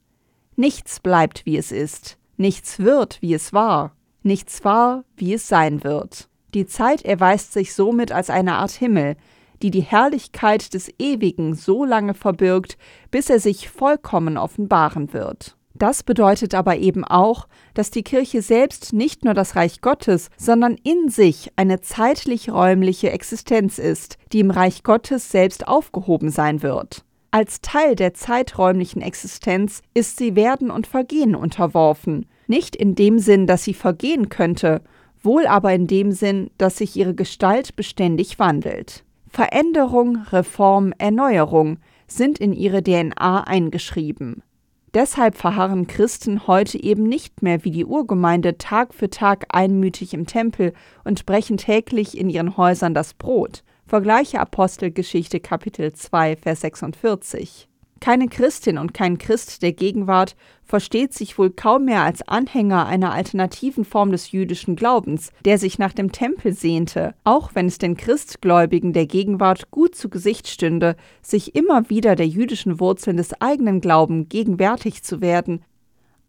Nichts 0.56 1.00
bleibt, 1.00 1.46
wie 1.46 1.58
es 1.58 1.72
ist, 1.72 2.18
nichts 2.38 2.80
wird, 2.80 3.22
wie 3.22 3.34
es 3.34 3.54
war 3.54 3.96
nichts 4.24 4.64
war, 4.64 5.04
wie 5.16 5.34
es 5.34 5.48
sein 5.48 5.84
wird. 5.84 6.30
Die 6.54 6.66
Zeit 6.66 7.04
erweist 7.04 7.54
sich 7.54 7.74
somit 7.74 8.12
als 8.12 8.30
eine 8.30 8.56
Art 8.56 8.72
Himmel, 8.72 9.16
die 9.62 9.72
die 9.72 9.82
Herrlichkeit 9.82 10.74
des 10.74 10.92
Ewigen 11.00 11.54
so 11.54 11.86
lange 11.86 12.14
verbirgt, 12.14 12.78
bis 13.10 13.30
er 13.30 13.40
sich 13.40 13.70
vollkommen 13.70 14.38
offenbaren 14.38 15.14
wird. 15.14 15.56
Das 15.74 16.04
bedeutet 16.04 16.54
aber 16.54 16.78
eben 16.78 17.04
auch, 17.04 17.48
dass 17.74 17.92
die 17.92 18.04
Kirche 18.04 18.42
selbst 18.42 18.94
nicht 18.94 19.24
nur 19.24 19.34
das 19.34 19.56
Reich 19.56 19.82
Gottes, 19.82 20.30
sondern 20.38 20.76
in 20.84 21.10
sich 21.10 21.52
eine 21.56 21.82
zeitlich-räumliche 21.82 23.12
Existenz 23.12 23.80
ist, 23.80 24.18
die 24.34 24.42
im 24.42 24.52
Reich 24.52 24.84
Gottes 24.84 25.32
selbst 25.32 25.68
aufgehoben 25.68 26.30
sein 26.30 26.62
wird. 26.62 27.04
Als 27.32 27.62
Teil 27.62 27.96
der 27.96 28.14
zeiträumlichen 28.14 29.02
Existenz 29.02 29.82
ist 29.94 30.18
sie 30.18 30.36
Werden 30.36 30.70
und 30.70 30.86
Vergehen 30.86 31.34
unterworfen, 31.34 32.26
nicht 32.48 32.76
in 32.76 32.96
dem 32.96 33.20
Sinn, 33.20 33.48
dass 33.48 33.64
sie 33.64 33.74
vergehen 33.74 34.28
könnte, 34.28 34.82
wohl 35.24 35.48
aber 35.48 35.74
in 35.74 35.88
dem 35.88 36.12
Sinn, 36.12 36.50
dass 36.58 36.78
sich 36.78 36.98
ihre 36.98 37.16
Gestalt 37.16 37.78
beständig 37.78 38.40
wandelt. 38.40 39.06
Veränderung, 39.30 40.18
Reform, 40.32 40.94
Erneuerung 40.98 41.78
sind 42.08 42.40
in 42.40 42.52
ihre 42.52 42.84
DNA 42.84 43.46
eingeschrieben. 43.46 44.44
Deshalb 44.94 45.36
verharren 45.36 45.88
Christen 45.88 46.48
heute 46.48 46.82
eben 46.82 47.04
nicht 47.04 47.42
mehr 47.42 47.64
wie 47.64 47.72
die 47.72 47.86
Urgemeinde 47.86 48.58
Tag 48.58 48.94
für 48.94 49.10
Tag 49.10 49.46
einmütig 49.50 50.14
im 50.14 50.26
Tempel 50.26 50.74
und 51.06 51.26
brechen 51.26 51.56
täglich 51.56 52.18
in 52.18 52.30
ihren 52.30 52.58
Häusern 52.58 52.94
das 52.94 53.14
Brot. 53.14 53.64
Vergleiche 53.88 54.42
Apostelgeschichte 54.42 55.40
Kapitel 55.40 55.94
2, 55.94 56.36
Vers 56.36 56.62
46. 56.62 57.70
Keine 58.02 58.30
Christin 58.30 58.80
und 58.80 58.96
kein 58.96 59.20
Christ 59.20 59.62
der 59.62 59.74
Gegenwart 59.74 60.36
versteht 60.66 61.14
sich 61.14 61.38
wohl 61.38 61.52
kaum 61.52 61.86
mehr 61.86 62.02
als 62.02 62.28
Anhänger 62.28 62.88
einer 62.88 63.14
alternativen 63.14 63.86
Form 63.86 64.12
des 64.12 64.32
jüdischen 64.32 64.76
Glaubens, 64.76 65.32
der 65.46 65.60
sich 65.60 65.78
nach 65.78 65.94
dem 65.94 66.12
Tempel 66.12 66.54
sehnte, 66.54 67.14
auch 67.24 67.52
wenn 67.54 67.68
es 67.68 67.78
den 67.78 67.96
Christgläubigen 67.96 68.92
der 68.92 69.06
Gegenwart 69.06 69.70
gut 69.70 69.94
zu 69.94 70.10
Gesicht 70.10 70.48
stünde, 70.48 70.96
sich 71.22 71.54
immer 71.54 71.92
wieder 71.92 72.16
der 72.16 72.28
jüdischen 72.28 72.80
Wurzeln 72.80 73.18
des 73.18 73.40
eigenen 73.40 73.82
Glaubens 73.82 74.30
gegenwärtig 74.30 75.04
zu 75.04 75.22
werden. 75.22 75.64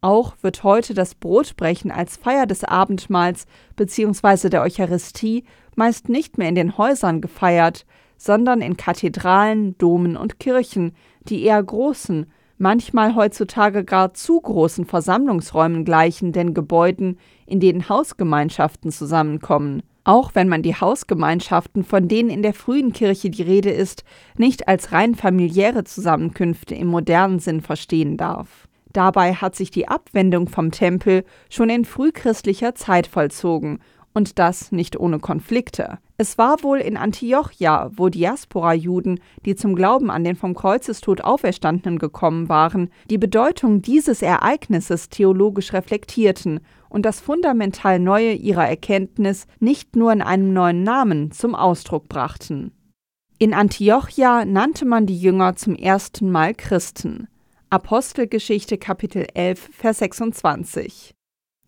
Auch 0.02 0.34
wird 0.42 0.64
heute 0.64 0.92
das 0.92 1.14
Brotbrechen 1.14 1.90
als 1.90 2.18
Feier 2.18 2.44
des 2.44 2.64
Abendmahls 2.64 3.46
bzw. 3.76 4.50
der 4.50 4.60
Eucharistie 4.60 5.44
meist 5.74 6.10
nicht 6.10 6.36
mehr 6.36 6.50
in 6.50 6.54
den 6.54 6.76
Häusern 6.76 7.22
gefeiert, 7.22 7.86
sondern 8.18 8.60
in 8.60 8.76
Kathedralen, 8.76 9.76
Domen 9.78 10.16
und 10.16 10.38
Kirchen, 10.38 10.92
die 11.28 11.42
eher 11.42 11.62
großen, 11.62 12.26
manchmal 12.58 13.14
heutzutage 13.14 13.84
gar 13.84 14.14
zu 14.14 14.40
großen 14.40 14.84
Versammlungsräumen 14.84 15.84
gleichenden 15.84 16.54
Gebäuden, 16.54 17.18
in 17.46 17.60
denen 17.60 17.88
Hausgemeinschaften 17.88 18.90
zusammenkommen. 18.90 19.82
Auch 20.04 20.34
wenn 20.34 20.48
man 20.48 20.62
die 20.62 20.74
Hausgemeinschaften, 20.74 21.84
von 21.84 22.08
denen 22.08 22.30
in 22.30 22.42
der 22.42 22.54
frühen 22.54 22.92
Kirche 22.92 23.30
die 23.30 23.42
Rede 23.42 23.70
ist, 23.70 24.04
nicht 24.36 24.66
als 24.66 24.92
rein 24.92 25.14
familiäre 25.14 25.84
Zusammenkünfte 25.84 26.74
im 26.74 26.88
modernen 26.88 27.38
Sinn 27.38 27.60
verstehen 27.60 28.16
darf. 28.16 28.68
Dabei 28.92 29.34
hat 29.34 29.54
sich 29.54 29.70
die 29.70 29.88
Abwendung 29.88 30.48
vom 30.48 30.70
Tempel 30.70 31.24
schon 31.48 31.70
in 31.70 31.84
frühchristlicher 31.84 32.74
Zeit 32.74 33.06
vollzogen 33.06 33.78
und 34.12 34.38
das 34.38 34.72
nicht 34.72 34.98
ohne 34.98 35.18
Konflikte. 35.18 35.98
Es 36.22 36.38
war 36.38 36.62
wohl 36.62 36.78
in 36.78 36.96
Antiochia, 36.96 37.90
wo 37.96 38.08
Diaspora-Juden, 38.08 39.18
die 39.44 39.56
zum 39.56 39.74
Glauben 39.74 40.08
an 40.08 40.22
den 40.22 40.36
vom 40.36 40.54
Kreuzestod 40.54 41.20
Auferstandenen 41.22 41.98
gekommen 41.98 42.48
waren, 42.48 42.90
die 43.10 43.18
Bedeutung 43.18 43.82
dieses 43.82 44.22
Ereignisses 44.22 45.08
theologisch 45.08 45.72
reflektierten 45.72 46.60
und 46.88 47.04
das 47.04 47.18
fundamental 47.18 47.98
Neue 47.98 48.34
ihrer 48.34 48.68
Erkenntnis 48.68 49.48
nicht 49.58 49.96
nur 49.96 50.12
in 50.12 50.22
einem 50.22 50.52
neuen 50.52 50.84
Namen 50.84 51.32
zum 51.32 51.56
Ausdruck 51.56 52.08
brachten. 52.08 52.70
In 53.40 53.52
Antiochia 53.52 54.44
nannte 54.44 54.84
man 54.84 55.06
die 55.06 55.18
Jünger 55.18 55.56
zum 55.56 55.74
ersten 55.74 56.30
Mal 56.30 56.54
Christen. 56.54 57.26
Apostelgeschichte 57.68 58.78
Kapitel 58.78 59.26
11, 59.34 59.70
Vers 59.72 59.98
26. 59.98 61.16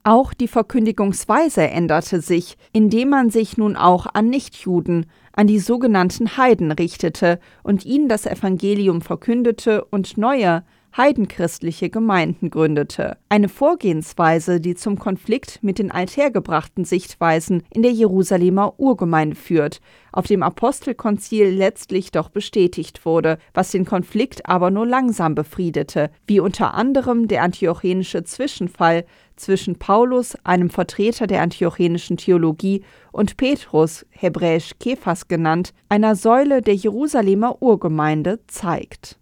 Auch 0.06 0.34
die 0.34 0.48
Verkündigungsweise 0.48 1.62
änderte 1.62 2.20
sich, 2.20 2.58
indem 2.72 3.08
man 3.08 3.30
sich 3.30 3.56
nun 3.56 3.74
auch 3.74 4.06
an 4.12 4.28
Nichtjuden, 4.28 5.06
an 5.32 5.46
die 5.46 5.58
sogenannten 5.58 6.36
Heiden 6.36 6.72
richtete 6.72 7.40
und 7.62 7.86
ihnen 7.86 8.10
das 8.10 8.26
Evangelium 8.26 9.00
verkündete 9.00 9.82
und 9.86 10.18
neue, 10.18 10.62
heidenchristliche 10.96 11.90
Gemeinden 11.90 12.50
gründete. 12.50 13.16
Eine 13.28 13.48
Vorgehensweise, 13.48 14.60
die 14.60 14.74
zum 14.74 14.98
Konflikt 14.98 15.60
mit 15.62 15.78
den 15.78 15.90
althergebrachten 15.90 16.84
Sichtweisen 16.84 17.62
in 17.70 17.82
der 17.82 17.90
Jerusalemer 17.90 18.78
Urgemeinde 18.78 19.36
führt, 19.36 19.80
auf 20.12 20.26
dem 20.26 20.42
Apostelkonzil 20.42 21.48
letztlich 21.48 22.12
doch 22.12 22.28
bestätigt 22.28 23.04
wurde, 23.04 23.38
was 23.52 23.72
den 23.72 23.84
Konflikt 23.84 24.46
aber 24.48 24.70
nur 24.70 24.86
langsam 24.86 25.34
befriedete, 25.34 26.10
wie 26.26 26.40
unter 26.40 26.74
anderem 26.74 27.26
der 27.26 27.42
antiochenische 27.42 28.22
Zwischenfall 28.22 29.04
zwischen 29.36 29.78
Paulus, 29.78 30.36
einem 30.44 30.70
Vertreter 30.70 31.26
der 31.26 31.42
antiochenischen 31.42 32.16
Theologie, 32.16 32.84
und 33.12 33.36
Petrus, 33.36 34.06
hebräisch 34.10 34.72
Kephas 34.80 35.28
genannt, 35.28 35.72
einer 35.88 36.16
Säule 36.16 36.62
der 36.62 36.74
Jerusalemer 36.74 37.62
Urgemeinde, 37.62 38.40
zeigt. 38.46 39.18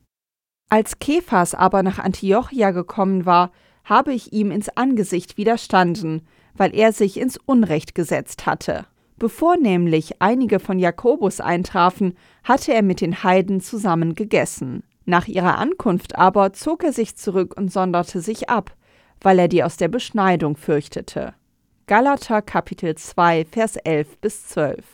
Als 0.69 0.99
Kephas 0.99 1.54
aber 1.54 1.83
nach 1.83 1.99
Antiochia 1.99 2.71
gekommen 2.71 3.26
war, 3.26 3.50
habe 3.85 4.12
ich 4.12 4.33
ihm 4.33 4.50
ins 4.50 4.69
Angesicht 4.71 5.37
widerstanden, 5.37 6.23
weil 6.54 6.75
er 6.75 6.92
sich 6.92 7.19
ins 7.19 7.38
Unrecht 7.45 7.95
gesetzt 7.95 8.47
hatte. 8.47 8.87
Bevor 9.19 9.57
nämlich 9.57 10.21
einige 10.21 10.59
von 10.59 10.78
Jakobus 10.78 11.40
eintrafen, 11.40 12.16
hatte 12.42 12.75
er 12.75 12.83
mit 12.83 13.00
den 13.00 13.23
Heiden 13.23 13.61
zusammen 13.61 14.14
gegessen. 14.14 14.83
Nach 15.04 15.28
ihrer 15.28 15.59
Ankunft 15.59 16.16
aber 16.16 16.52
zog 16.52 16.85
er 16.85 16.92
sich 16.92 17.16
zurück 17.16 17.54
und 17.57 17.73
sonderte 17.73 18.21
sich 18.21 18.49
ab, 18.49 18.75
weil 19.22 19.38
er 19.38 19.48
die 19.48 19.64
aus 19.64 19.76
der 19.76 19.88
Beschneidung 19.88 20.56
fürchtete. 20.56 21.34
Galater 21.87 22.42
Kapitel 22.42 22.94
2 22.94 23.46
Vers 23.46 23.76
11 23.76 24.18
bis 24.18 24.46
12 24.48 24.85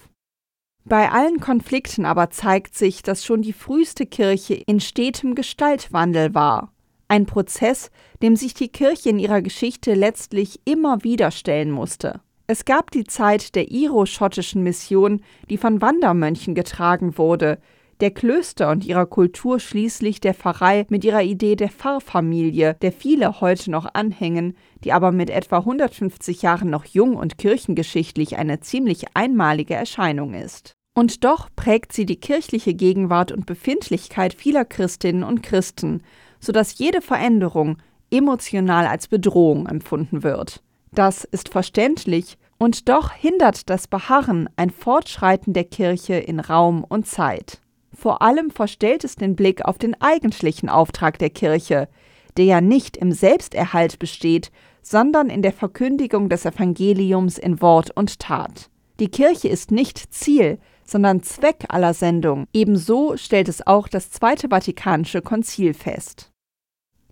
bei 0.88 1.10
allen 1.10 1.38
Konflikten 1.38 2.06
aber 2.06 2.30
zeigt 2.30 2.74
sich, 2.74 3.02
dass 3.02 3.24
schon 3.24 3.42
die 3.42 3.52
früheste 3.52 4.06
Kirche 4.06 4.54
in 4.54 4.80
stetem 4.80 5.34
Gestaltwandel 5.34 6.34
war. 6.34 6.72
Ein 7.08 7.26
Prozess, 7.26 7.90
dem 8.22 8.36
sich 8.36 8.54
die 8.54 8.68
Kirche 8.68 9.10
in 9.10 9.18
ihrer 9.18 9.42
Geschichte 9.42 9.92
letztlich 9.92 10.60
immer 10.64 11.04
wieder 11.04 11.30
stellen 11.30 11.70
musste. 11.70 12.20
Es 12.46 12.64
gab 12.64 12.90
die 12.90 13.04
Zeit 13.04 13.54
der 13.54 13.70
iro-schottischen 13.70 14.62
Mission, 14.62 15.20
die 15.50 15.58
von 15.58 15.82
Wandermönchen 15.82 16.54
getragen 16.54 17.18
wurde, 17.18 17.58
der 18.00 18.10
Klöster 18.10 18.70
und 18.70 18.84
ihrer 18.84 19.06
Kultur 19.06 19.60
schließlich 19.60 20.20
der 20.20 20.34
Pfarrei 20.34 20.86
mit 20.88 21.04
ihrer 21.04 21.22
Idee 21.22 21.56
der 21.56 21.70
Pfarrfamilie, 21.70 22.74
der 22.80 22.92
viele 22.92 23.40
heute 23.40 23.70
noch 23.70 23.86
anhängen, 23.94 24.56
die 24.84 24.92
aber 24.92 25.12
mit 25.12 25.30
etwa 25.30 25.58
150 25.58 26.42
Jahren 26.42 26.70
noch 26.70 26.84
jung 26.84 27.16
und 27.16 27.38
kirchengeschichtlich 27.38 28.36
eine 28.36 28.60
ziemlich 28.60 29.06
einmalige 29.14 29.74
Erscheinung 29.74 30.34
ist. 30.34 30.74
Und 30.94 31.24
doch 31.24 31.48
prägt 31.54 31.92
sie 31.92 32.06
die 32.06 32.18
kirchliche 32.18 32.74
Gegenwart 32.74 33.30
und 33.30 33.46
Befindlichkeit 33.46 34.34
vieler 34.34 34.64
Christinnen 34.64 35.22
und 35.22 35.42
Christen, 35.42 36.02
sodass 36.40 36.78
jede 36.78 37.00
Veränderung 37.00 37.78
emotional 38.10 38.86
als 38.86 39.08
Bedrohung 39.08 39.66
empfunden 39.66 40.22
wird. 40.22 40.62
Das 40.92 41.24
ist 41.24 41.50
verständlich, 41.50 42.38
und 42.58 42.88
doch 42.88 43.12
hindert 43.12 43.70
das 43.70 43.86
Beharren 43.86 44.48
ein 44.56 44.70
Fortschreiten 44.70 45.52
der 45.52 45.64
Kirche 45.64 46.14
in 46.14 46.40
Raum 46.40 46.82
und 46.82 47.06
Zeit. 47.06 47.60
Vor 47.98 48.22
allem 48.22 48.52
verstellt 48.52 49.02
es 49.02 49.16
den 49.16 49.34
Blick 49.34 49.64
auf 49.64 49.76
den 49.76 50.00
eigentlichen 50.00 50.68
Auftrag 50.68 51.18
der 51.18 51.30
Kirche, 51.30 51.88
der 52.36 52.44
ja 52.44 52.60
nicht 52.60 52.96
im 52.96 53.10
Selbsterhalt 53.10 53.98
besteht, 53.98 54.52
sondern 54.82 55.28
in 55.28 55.42
der 55.42 55.52
Verkündigung 55.52 56.28
des 56.28 56.44
Evangeliums 56.44 57.38
in 57.38 57.60
Wort 57.60 57.90
und 57.90 58.20
Tat. 58.20 58.70
Die 59.00 59.08
Kirche 59.08 59.48
ist 59.48 59.72
nicht 59.72 60.14
Ziel, 60.14 60.60
sondern 60.84 61.24
Zweck 61.24 61.64
aller 61.70 61.92
Sendung. 61.92 62.46
Ebenso 62.52 63.16
stellt 63.16 63.48
es 63.48 63.66
auch 63.66 63.88
das 63.88 64.12
Zweite 64.12 64.48
Vatikanische 64.48 65.20
Konzil 65.20 65.74
fest. 65.74 66.30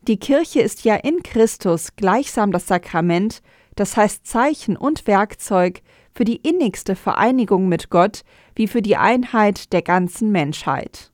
Die 0.02 0.18
Kirche 0.18 0.60
ist 0.60 0.84
ja 0.84 0.94
in 0.94 1.24
Christus 1.24 1.96
gleichsam 1.96 2.52
das 2.52 2.68
Sakrament, 2.68 3.42
das 3.74 3.96
heißt 3.96 4.24
Zeichen 4.24 4.76
und 4.76 5.08
Werkzeug 5.08 5.82
für 6.14 6.24
die 6.24 6.36
innigste 6.36 6.94
Vereinigung 6.94 7.68
mit 7.68 7.90
Gott 7.90 8.22
wie 8.56 8.66
für 8.66 8.82
die 8.82 8.96
Einheit 8.96 9.72
der 9.72 9.82
ganzen 9.82 10.32
Menschheit. 10.32 11.12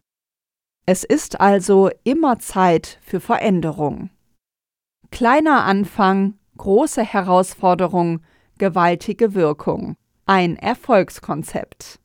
Es 0.86 1.04
ist 1.04 1.40
also 1.40 1.90
immer 2.04 2.38
Zeit 2.38 2.98
für 3.02 3.20
Veränderung. 3.20 4.10
Kleiner 5.10 5.64
Anfang, 5.64 6.34
große 6.56 7.02
Herausforderung, 7.02 8.20
gewaltige 8.58 9.34
Wirkung. 9.34 9.96
Ein 10.24 10.56
Erfolgskonzept. 10.56 11.98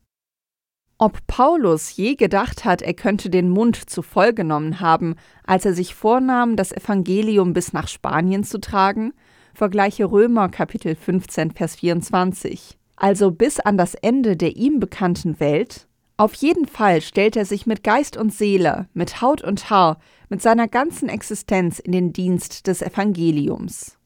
Ob 0.99 1.25
Paulus 1.27 1.95
je 1.95 2.15
gedacht 2.15 2.65
hat, 2.65 2.81
er 2.81 2.95
könnte 2.95 3.29
den 3.29 3.49
Mund 3.49 3.89
zu 3.89 4.01
voll 4.01 4.33
genommen 4.33 4.79
haben, 4.79 5.15
als 5.43 5.63
er 5.65 5.73
sich 5.73 5.93
vornahm, 5.93 6.55
das 6.55 6.71
Evangelium 6.71 7.53
bis 7.53 7.71
nach 7.71 7.87
Spanien 7.87 8.43
zu 8.43 8.59
tragen, 8.59 9.13
vergleiche 9.53 10.05
Römer 10.05 10.49
Kapitel 10.49 10.95
15 10.95 11.51
Vers 11.51 11.75
24. 11.75 12.77
Also 12.97 13.31
bis 13.31 13.59
an 13.59 13.77
das 13.77 13.93
Ende 13.93 14.35
der 14.35 14.57
ihm 14.57 14.79
bekannten 14.79 15.39
Welt? 15.39 15.87
Auf 16.17 16.33
jeden 16.33 16.65
Fall 16.65 17.01
stellt 17.01 17.35
er 17.35 17.45
sich 17.45 17.67
mit 17.67 17.83
Geist 17.83 18.17
und 18.17 18.33
Seele, 18.33 18.87
mit 18.93 19.21
Haut 19.21 19.43
und 19.43 19.69
Haar, 19.69 19.99
mit 20.29 20.41
seiner 20.41 20.67
ganzen 20.67 21.07
Existenz 21.07 21.77
in 21.77 21.91
den 21.91 22.11
Dienst 22.11 22.65
des 22.65 22.81
Evangeliums. 22.81 23.97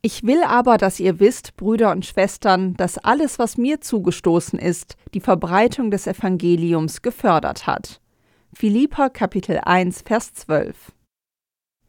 Ich 0.00 0.22
will 0.22 0.42
aber, 0.44 0.78
dass 0.78 0.98
ihr 0.98 1.20
wisst, 1.20 1.56
Brüder 1.56 1.90
und 1.90 2.06
Schwestern, 2.06 2.74
dass 2.74 2.96
alles, 2.96 3.38
was 3.38 3.58
mir 3.58 3.82
zugestoßen 3.82 4.58
ist, 4.58 4.96
die 5.12 5.20
Verbreitung 5.20 5.90
des 5.90 6.06
Evangeliums 6.06 7.02
gefördert 7.02 7.66
hat. 7.66 8.00
Philippa 8.54 9.10
Kapitel 9.10 9.60
1 9.62 10.02
Vers 10.06 10.32
12 10.32 10.95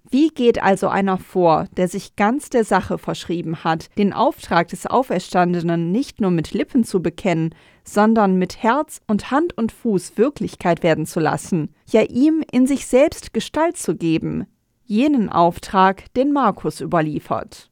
Wie 0.09 0.29
geht 0.29 0.61
also 0.61 0.87
einer 0.87 1.17
vor, 1.17 1.65
der 1.75 1.89
sich 1.89 2.15
ganz 2.15 2.49
der 2.49 2.63
Sache 2.63 2.97
verschrieben 2.97 3.63
hat, 3.65 3.89
den 3.97 4.13
Auftrag 4.13 4.69
des 4.69 4.85
Auferstandenen 4.85 5.91
nicht 5.91 6.21
nur 6.21 6.31
mit 6.31 6.53
Lippen 6.53 6.85
zu 6.85 7.01
bekennen, 7.01 7.53
sondern 7.83 8.37
mit 8.37 8.63
Herz 8.63 9.01
und 9.07 9.31
Hand 9.31 9.57
und 9.57 9.71
Fuß 9.71 10.17
Wirklichkeit 10.17 10.81
werden 10.81 11.05
zu 11.05 11.19
lassen, 11.19 11.73
ja 11.89 12.03
ihm 12.03 12.43
in 12.51 12.67
sich 12.67 12.87
selbst 12.87 13.33
Gestalt 13.33 13.75
zu 13.75 13.95
geben, 13.95 14.45
jenen 14.85 15.29
Auftrag, 15.29 16.13
den 16.13 16.31
Markus 16.31 16.79
überliefert. 16.79 17.69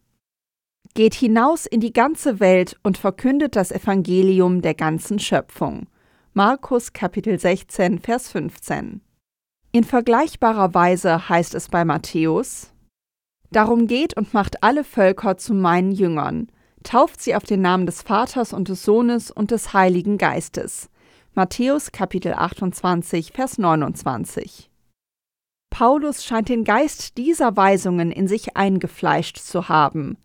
Geht 0.93 1.13
hinaus 1.13 1.65
in 1.65 1.79
die 1.79 1.93
ganze 1.93 2.39
Welt 2.39 2.77
und 2.83 2.97
verkündet 2.97 3.55
das 3.55 3.71
Evangelium 3.71 4.61
der 4.61 4.73
ganzen 4.73 5.19
Schöpfung. 5.19 5.87
Markus 6.33 6.91
Kapitel 6.91 7.39
16, 7.39 7.99
Vers 7.99 8.29
15. 8.29 9.01
In 9.75 9.83
vergleichbarer 9.83 10.73
Weise 10.73 11.27
heißt 11.27 11.53
es 11.53 11.67
bei 11.67 11.83
Matthäus, 11.83 12.71
Darum 13.51 13.88
geht 13.88 14.15
und 14.15 14.33
macht 14.33 14.63
alle 14.63 14.85
Völker 14.85 15.35
zu 15.35 15.53
meinen 15.53 15.91
Jüngern, 15.91 16.47
tauft 16.83 17.21
sie 17.21 17.35
auf 17.35 17.43
den 17.43 17.59
Namen 17.59 17.85
des 17.85 18.01
Vaters 18.01 18.53
und 18.53 18.69
des 18.69 18.85
Sohnes 18.85 19.31
und 19.31 19.51
des 19.51 19.73
Heiligen 19.73 20.17
Geistes. 20.17 20.89
Matthäus 21.33 21.91
Kapitel 21.91 22.35
28, 22.35 23.33
Vers 23.33 23.57
29. 23.57 24.71
Paulus 25.71 26.23
scheint 26.23 26.47
den 26.47 26.63
Geist 26.63 27.17
dieser 27.17 27.57
Weisungen 27.57 28.13
in 28.13 28.29
sich 28.29 28.55
eingefleischt 28.55 29.39
zu 29.39 29.67
haben. 29.67 30.15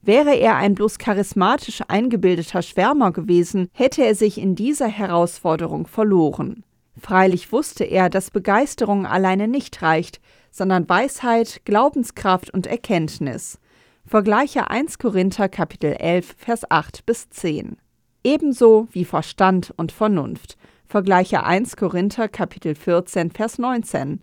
Wäre 0.00 0.34
er 0.34 0.56
ein 0.56 0.74
bloß 0.74 0.98
charismatisch 0.98 1.82
eingebildeter 1.86 2.62
Schwärmer 2.62 3.12
gewesen, 3.12 3.68
hätte 3.74 4.04
er 4.04 4.16
sich 4.16 4.38
in 4.38 4.56
dieser 4.56 4.88
Herausforderung 4.88 5.86
verloren. 5.86 6.64
Freilich 7.02 7.50
wusste 7.50 7.82
er, 7.82 8.08
dass 8.08 8.30
Begeisterung 8.30 9.06
alleine 9.06 9.48
nicht 9.48 9.82
reicht, 9.82 10.20
sondern 10.52 10.88
Weisheit, 10.88 11.62
Glaubenskraft 11.64 12.54
und 12.54 12.68
Erkenntnis. 12.68 13.58
Vergleiche 14.06 14.70
1 14.70 14.98
Korinther 15.00 15.48
Kapitel 15.48 15.94
11 15.94 16.36
Vers 16.38 16.70
8 16.70 17.04
bis 17.04 17.28
10. 17.28 17.76
Ebenso 18.22 18.86
wie 18.92 19.04
Verstand 19.04 19.74
und 19.76 19.90
Vernunft. 19.90 20.56
Vergleiche 20.86 21.42
1 21.42 21.76
Korinther 21.76 22.28
Kapitel 22.28 22.76
14 22.76 23.32
Vers 23.32 23.58
19. 23.58 24.22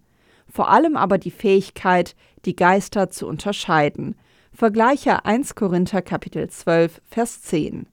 Vor 0.50 0.70
allem 0.70 0.96
aber 0.96 1.18
die 1.18 1.32
Fähigkeit, 1.32 2.16
die 2.46 2.56
Geister 2.56 3.10
zu 3.10 3.28
unterscheiden. 3.28 4.16
Vergleiche 4.54 5.26
1 5.26 5.56
Korinther 5.56 6.02
Kapitel 6.02 6.50
12 6.50 7.02
Vers 7.10 7.42
10. 7.42 7.88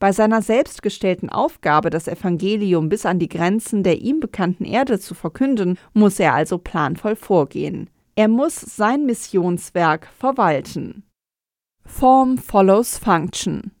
Bei 0.00 0.12
seiner 0.12 0.40
selbstgestellten 0.40 1.28
Aufgabe, 1.28 1.90
das 1.90 2.08
Evangelium 2.08 2.88
bis 2.88 3.04
an 3.04 3.18
die 3.18 3.28
Grenzen 3.28 3.82
der 3.82 4.00
ihm 4.00 4.18
bekannten 4.18 4.64
Erde 4.64 4.98
zu 4.98 5.14
verkünden, 5.14 5.78
muss 5.92 6.18
er 6.18 6.32
also 6.32 6.56
planvoll 6.56 7.16
vorgehen. 7.16 7.90
Er 8.16 8.28
muss 8.28 8.58
sein 8.58 9.04
Missionswerk 9.04 10.08
verwalten. 10.18 11.04
Form 11.84 12.38
follows 12.38 12.96
Function. 12.96 13.72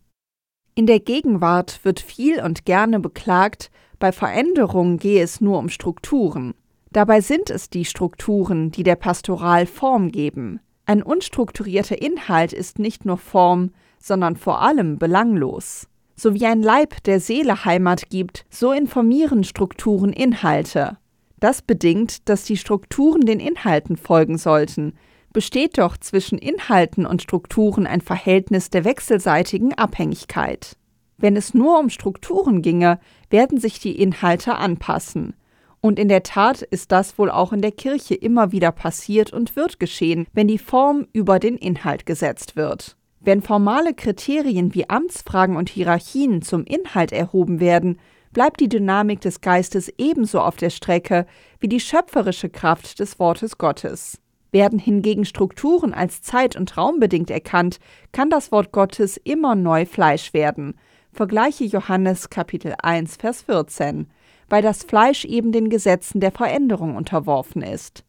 In 0.74 0.86
der 0.86 1.00
Gegenwart 1.00 1.80
wird 1.84 2.00
viel 2.00 2.42
und 2.42 2.66
gerne 2.66 3.00
beklagt, 3.00 3.70
bei 3.98 4.12
Veränderungen 4.12 4.98
gehe 4.98 5.22
es 5.22 5.40
nur 5.40 5.58
um 5.58 5.70
Strukturen. 5.70 6.54
Dabei 6.92 7.22
sind 7.22 7.48
es 7.48 7.70
die 7.70 7.86
Strukturen, 7.86 8.70
die 8.70 8.82
der 8.82 8.96
Pastoral 8.96 9.64
Form 9.64 10.10
geben. 10.10 10.60
Ein 10.84 11.02
unstrukturierter 11.02 12.02
Inhalt 12.02 12.52
ist 12.52 12.78
nicht 12.78 13.06
nur 13.06 13.16
Form, 13.16 13.70
sondern 13.98 14.36
vor 14.36 14.60
allem 14.60 14.98
belanglos. 14.98 15.89
So 16.22 16.34
wie 16.34 16.44
ein 16.44 16.62
Leib 16.62 17.02
der 17.04 17.18
Seele 17.18 17.64
Heimat 17.64 18.10
gibt, 18.10 18.44
so 18.50 18.72
informieren 18.72 19.42
Strukturen 19.42 20.12
Inhalte. 20.12 20.98
Das 21.38 21.62
bedingt, 21.62 22.28
dass 22.28 22.44
die 22.44 22.58
Strukturen 22.58 23.22
den 23.22 23.40
Inhalten 23.40 23.96
folgen 23.96 24.36
sollten, 24.36 24.92
besteht 25.32 25.78
doch 25.78 25.96
zwischen 25.96 26.36
Inhalten 26.36 27.06
und 27.06 27.22
Strukturen 27.22 27.86
ein 27.86 28.02
Verhältnis 28.02 28.68
der 28.68 28.84
wechselseitigen 28.84 29.72
Abhängigkeit. 29.72 30.76
Wenn 31.16 31.36
es 31.36 31.54
nur 31.54 31.78
um 31.78 31.88
Strukturen 31.88 32.60
ginge, 32.60 33.00
werden 33.30 33.58
sich 33.58 33.78
die 33.80 33.98
Inhalte 33.98 34.56
anpassen. 34.56 35.32
Und 35.80 35.98
in 35.98 36.08
der 36.08 36.22
Tat 36.22 36.60
ist 36.60 36.92
das 36.92 37.16
wohl 37.16 37.30
auch 37.30 37.54
in 37.54 37.62
der 37.62 37.72
Kirche 37.72 38.14
immer 38.14 38.52
wieder 38.52 38.72
passiert 38.72 39.32
und 39.32 39.56
wird 39.56 39.80
geschehen, 39.80 40.26
wenn 40.34 40.48
die 40.48 40.58
Form 40.58 41.06
über 41.14 41.38
den 41.38 41.56
Inhalt 41.56 42.04
gesetzt 42.04 42.56
wird. 42.56 42.98
Wenn 43.22 43.42
formale 43.42 43.92
Kriterien 43.92 44.74
wie 44.74 44.88
Amtsfragen 44.88 45.56
und 45.56 45.68
Hierarchien 45.68 46.40
zum 46.40 46.64
Inhalt 46.64 47.12
erhoben 47.12 47.60
werden, 47.60 47.98
bleibt 48.32 48.60
die 48.60 48.68
Dynamik 48.68 49.20
des 49.20 49.42
Geistes 49.42 49.92
ebenso 49.98 50.40
auf 50.40 50.56
der 50.56 50.70
Strecke 50.70 51.26
wie 51.58 51.68
die 51.68 51.80
schöpferische 51.80 52.48
Kraft 52.48 52.98
des 52.98 53.18
Wortes 53.18 53.58
Gottes. 53.58 54.18
Werden 54.52 54.78
hingegen 54.78 55.26
Strukturen 55.26 55.92
als 55.92 56.22
zeit- 56.22 56.56
und 56.56 56.76
raumbedingt 56.78 57.30
erkannt, 57.30 57.78
kann 58.12 58.30
das 58.30 58.50
Wort 58.52 58.72
Gottes 58.72 59.18
immer 59.18 59.54
neu 59.54 59.84
Fleisch 59.84 60.32
werden. 60.32 60.74
Vergleiche 61.12 61.64
Johannes 61.64 62.30
Kapitel 62.30 62.74
1 62.82 63.16
Vers 63.16 63.42
14, 63.42 64.08
weil 64.48 64.62
das 64.62 64.84
Fleisch 64.84 65.26
eben 65.26 65.52
den 65.52 65.68
Gesetzen 65.68 66.20
der 66.20 66.32
Veränderung 66.32 66.96
unterworfen 66.96 67.62
ist. 67.62 68.04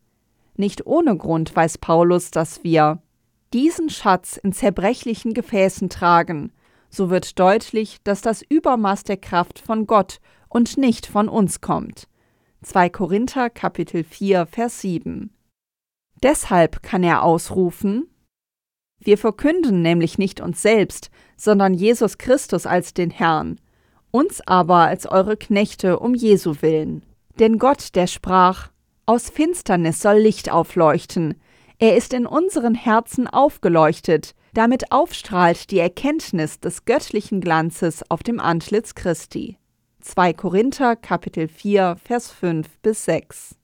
Nicht 0.56 0.86
ohne 0.86 1.18
Grund 1.18 1.54
weiß 1.56 1.80
Paulus, 1.80 2.32
dass 2.32 2.64
wir 2.64 3.02
diesen 3.54 3.90
Schatz 3.90 4.38
in 4.38 4.54
zerbrechlichen 4.54 5.34
Gefäßen 5.34 5.90
tragen, 5.90 6.52
so 6.90 7.10
wird 7.10 7.40
deutlich, 7.40 7.98
dass 8.04 8.22
das 8.22 8.42
Übermaß 8.42 9.04
der 9.04 9.18
Kraft 9.18 9.60
von 9.60 9.88
Gott 9.88 10.20
und 10.50 10.78
nicht 10.78 11.06
von 11.06 11.30
uns 11.30 11.62
kommt. 11.62 12.08
2 12.64 12.90
Korinther 12.90 13.50
Kapitel 13.50 14.04
4 14.04 14.46
Vers 14.46 14.82
7 14.82 15.32
Deshalb 16.22 16.84
kann 16.84 17.04
er 17.04 17.24
ausrufen, 17.24 18.08
wir 19.04 19.18
verkünden 19.18 19.82
nämlich 19.82 20.20
nicht 20.20 20.42
uns 20.42 20.62
selbst, 20.62 21.10
sondern 21.36 21.74
Jesus 21.74 22.20
Christus 22.20 22.68
als 22.68 22.94
den 22.94 23.10
Herrn, 23.10 23.60
uns 24.12 24.42
aber 24.46 24.86
als 24.86 25.08
eure 25.08 25.38
Knechte 25.38 25.98
um 25.98 26.14
Jesu 26.14 26.58
willen. 26.62 27.04
Denn 27.40 27.58
Gott, 27.58 27.96
der 27.96 28.06
sprach, 28.06 28.70
aus 29.08 29.32
Finsternis 29.32 30.02
soll 30.02 30.20
Licht 30.20 30.52
aufleuchten, 30.52 31.42
er 31.82 31.98
ist 31.98 32.14
in 32.14 32.26
unseren 32.26 32.76
Herzen 32.76 33.28
aufgeleuchtet, 33.28 34.36
damit 34.54 34.94
aufstrahlt 34.94 35.70
die 35.70 35.80
Erkenntnis 35.80 36.62
des 36.62 36.86
göttlichen 36.86 37.42
Glanzes 37.42 38.10
auf 38.10 38.24
dem 38.24 38.40
Antlitz 38.40 38.96
Christi. 38.96 39.58
2 40.00 40.32
Korinther 40.32 40.96
Kapitel 40.96 41.50
4 41.50 41.98
Vers 42.02 42.32
5 42.32 42.70
bis 42.82 43.04
6 43.04 43.56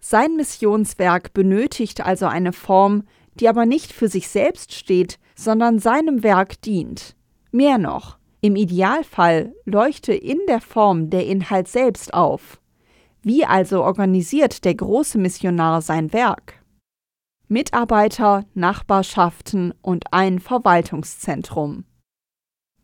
sein 0.00 0.36
Missionswerk 0.36 1.32
benötigt 1.32 2.00
also 2.00 2.26
eine 2.26 2.52
Form, 2.52 3.02
die 3.34 3.48
aber 3.48 3.66
nicht 3.66 3.92
für 3.92 4.08
sich 4.08 4.28
selbst 4.28 4.72
steht, 4.72 5.18
sondern 5.36 5.78
seinem 5.78 6.22
Werk 6.22 6.60
dient. 6.62 7.16
Mehr 7.50 7.78
noch, 7.78 8.18
im 8.40 8.56
Idealfall 8.56 9.52
leuchte 9.64 10.14
in 10.14 10.38
der 10.48 10.60
Form 10.60 11.10
der 11.10 11.26
Inhalt 11.26 11.68
selbst 11.68 12.14
auf. 12.14 12.60
Wie 13.22 13.44
also 13.44 13.82
organisiert 13.82 14.64
der 14.64 14.74
große 14.74 15.18
Missionar 15.18 15.82
sein 15.82 16.12
Werk? 16.12 16.57
Mitarbeiter, 17.50 18.44
Nachbarschaften 18.52 19.72
und 19.80 20.12
ein 20.12 20.38
Verwaltungszentrum. 20.38 21.84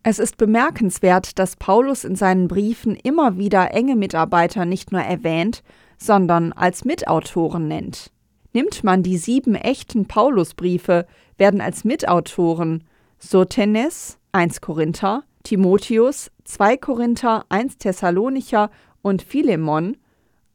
Es 0.03 0.19
ist 0.19 0.39
bemerkenswert, 0.39 1.39
dass 1.39 1.57
Paulus 1.57 2.05
in 2.05 2.17
seinen 2.17 2.49
Briefen 2.49 2.97
immer 2.97 3.37
wieder 3.37 3.75
enge 3.75 3.95
Mitarbeiter 3.95 4.65
nicht 4.65 4.91
nur 4.91 5.03
erwähnt, 5.03 5.63
sondern 5.99 6.55
als 6.55 6.87
Mitautoren 6.87 7.69
nennt. 7.69 8.11
Nimmt 8.55 8.85
man 8.85 9.03
die 9.03 9.19
sieben 9.19 9.55
echten 9.55 10.07
Paulusbriefe, 10.07 11.07
werden 11.37 11.61
als 11.61 11.85
Mitautoren 11.85 12.85
Sotenes 13.19 14.19
1 14.33 14.63
Korinther, 14.63 15.25
Timotheus 15.43 16.31
2 16.45 16.79
Korinther, 16.79 17.45
1 17.51 17.77
Thessalonicher 17.77 18.71
und 19.03 19.21
Philemon, 19.21 19.99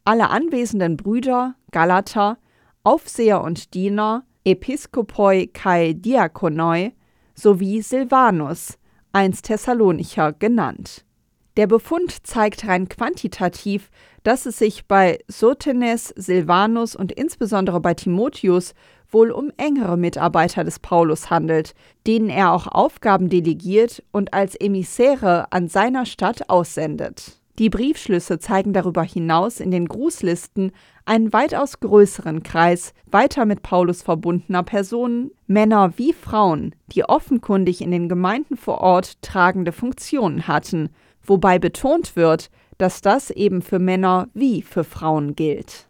alle 0.04 0.32
anwesenden 0.32 0.98
Brüder, 0.98 1.54
Galater, 1.72 2.39
Aufseher 2.84 3.42
und 3.42 3.74
Diener, 3.74 4.24
Episkopoi 4.46 5.48
kai 5.48 5.94
Diakonoi 5.94 6.94
sowie 7.36 7.82
Silvanus, 7.82 8.78
1 9.12 9.42
Thessalonicher 9.42 10.34
genannt. 10.34 11.04
Der 11.58 11.68
Befund 11.68 12.26
zeigt 12.26 12.68
rein 12.68 12.88
quantitativ, 12.88 13.89
dass 14.24 14.46
es 14.46 14.60
sich 14.60 14.88
bei 14.88 15.20
Sotenes, 15.28 16.08
Silvanus 16.15 16.96
und 16.96 17.12
insbesondere 17.12 17.82
bei 17.82 17.94
Timotheus 17.94 18.74
wohl 19.10 19.32
um 19.32 19.52
engere 19.58 19.98
Mitarbeiter 19.98 20.63
des 20.63 20.80
Paulus 20.80 21.30
handelt, 21.30 21.74
denen 22.08 22.30
er 22.30 22.54
auch 22.54 22.68
Aufgaben 22.68 23.28
delegiert 23.30 24.04
und 24.12 24.34
als 24.34 24.56
Emissäre 24.56 25.52
an 25.52 25.68
seiner 25.68 26.06
Stadt 26.06 26.50
aussendet. 26.50 27.38
Die 27.60 27.69
Briefschlüsse 27.69 28.39
zeigen 28.39 28.74
darüber 28.74 29.04
hinaus 29.04 29.60
in 29.60 29.69
den 29.69 29.88
Grußlisten 29.88 30.72
einen 31.06 31.34
weitaus 31.34 31.80
größeren 31.80 32.41
Kreis 32.41 32.93
weiter 33.06 33.45
mit 33.45 33.62
Paulus 33.62 34.02
verbundener 34.02 34.63
Personen, 34.63 35.32
Männer 35.45 35.93
wie 35.98 36.13
Frauen, 36.13 36.74
die 36.88 37.04
offenkundig 37.04 37.82
in 37.82 37.91
den 37.91 38.10
Gemeinden 38.10 38.58
vor 38.58 38.80
Ort 38.82 39.22
tragende 39.22 39.72
Funktionen 39.72 40.48
hatten 40.48 40.89
wobei 41.30 41.60
betont 41.60 42.15
wird, 42.15 42.50
dass 42.78 43.02
das 43.02 43.30
eben 43.30 43.62
für 43.62 43.80
Männer 43.80 44.28
wie 44.34 44.62
für 44.62 44.84
Frauen 44.84 45.36
gilt. 45.36 45.88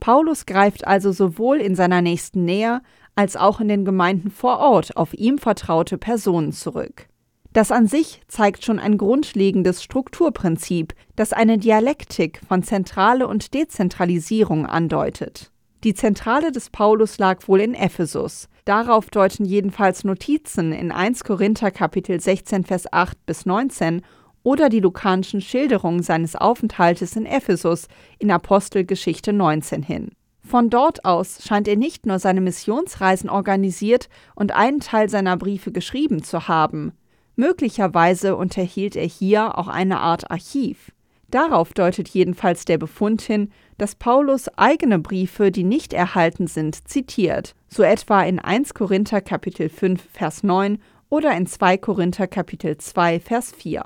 Paulus 0.00 0.44
greift 0.44 0.86
also 0.86 1.12
sowohl 1.12 1.60
in 1.60 1.74
seiner 1.74 2.02
nächsten 2.02 2.44
Nähe 2.44 2.82
als 3.14 3.36
auch 3.36 3.60
in 3.60 3.68
den 3.68 3.84
Gemeinden 3.84 4.30
vor 4.30 4.58
Ort 4.58 4.96
auf 4.96 5.14
ihm 5.14 5.38
vertraute 5.38 5.98
Personen 5.98 6.52
zurück. 6.52 7.08
Das 7.54 7.70
an 7.70 7.86
sich 7.86 8.20
zeigt 8.26 8.64
schon 8.64 8.80
ein 8.80 8.98
grundlegendes 8.98 9.80
Strukturprinzip, 9.84 10.92
das 11.14 11.32
eine 11.32 11.56
Dialektik 11.56 12.40
von 12.48 12.64
Zentrale 12.64 13.28
und 13.28 13.54
Dezentralisierung 13.54 14.66
andeutet. 14.66 15.52
Die 15.84 15.94
Zentrale 15.94 16.50
des 16.50 16.70
Paulus 16.70 17.18
lag 17.18 17.46
wohl 17.46 17.60
in 17.60 17.74
Ephesus. 17.74 18.48
Darauf 18.64 19.08
deuten 19.08 19.44
jedenfalls 19.44 20.02
Notizen 20.02 20.72
in 20.72 20.90
1 20.90 21.22
Korinther 21.22 21.70
Kapitel 21.70 22.20
16 22.20 22.64
Vers 22.64 22.92
8 22.92 23.24
bis 23.24 23.46
19 23.46 24.02
oder 24.42 24.68
die 24.68 24.80
lukanischen 24.80 25.40
Schilderungen 25.40 26.02
seines 26.02 26.34
Aufenthaltes 26.34 27.14
in 27.14 27.24
Ephesus 27.24 27.86
in 28.18 28.32
Apostelgeschichte 28.32 29.32
19 29.32 29.84
hin. 29.84 30.10
Von 30.44 30.70
dort 30.70 31.04
aus 31.04 31.38
scheint 31.46 31.68
er 31.68 31.76
nicht 31.76 32.04
nur 32.04 32.18
seine 32.18 32.40
Missionsreisen 32.40 33.30
organisiert 33.30 34.08
und 34.34 34.50
einen 34.52 34.80
Teil 34.80 35.08
seiner 35.08 35.36
Briefe 35.36 35.70
geschrieben 35.70 36.24
zu 36.24 36.48
haben. 36.48 36.94
Möglicherweise 37.36 38.36
unterhielt 38.36 38.96
er 38.96 39.06
hier 39.06 39.58
auch 39.58 39.68
eine 39.68 40.00
Art 40.00 40.30
Archiv. 40.30 40.92
Darauf 41.30 41.72
deutet 41.72 42.08
jedenfalls 42.08 42.64
der 42.64 42.78
Befund 42.78 43.20
hin, 43.22 43.50
dass 43.76 43.96
Paulus 43.96 44.48
eigene 44.56 45.00
Briefe, 45.00 45.50
die 45.50 45.64
nicht 45.64 45.92
erhalten 45.92 46.46
sind, 46.46 46.88
zitiert, 46.88 47.56
so 47.66 47.82
etwa 47.82 48.22
in 48.22 48.38
1 48.38 48.74
Korinther 48.74 49.20
Kapitel 49.20 49.68
5 49.68 50.00
Vers 50.12 50.44
9 50.44 50.78
oder 51.08 51.36
in 51.36 51.46
2 51.46 51.76
Korinther 51.78 52.28
Kapitel 52.28 52.78
2 52.78 53.18
Vers 53.18 53.52
4. 53.52 53.84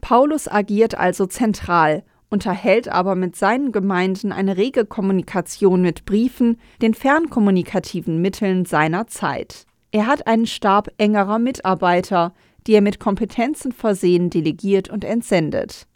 Paulus 0.00 0.46
agiert 0.46 0.96
also 0.96 1.26
zentral, 1.26 2.04
unterhält 2.28 2.88
aber 2.88 3.14
mit 3.14 3.36
seinen 3.36 3.72
Gemeinden 3.72 4.30
eine 4.30 4.56
rege 4.56 4.84
Kommunikation 4.84 5.82
mit 5.82 6.04
Briefen, 6.04 6.60
den 6.82 6.94
fernkommunikativen 6.94 8.20
Mitteln 8.20 8.64
seiner 8.64 9.06
Zeit. 9.06 9.66
Er 9.94 10.08
hat 10.08 10.26
einen 10.26 10.48
Stab 10.48 10.88
engerer 10.98 11.38
Mitarbeiter, 11.38 12.34
die 12.66 12.72
er 12.72 12.80
mit 12.80 12.98
Kompetenzen 12.98 13.70
versehen 13.70 14.28
delegiert 14.28 14.90
und 14.90 15.04
entsendet. 15.04 15.86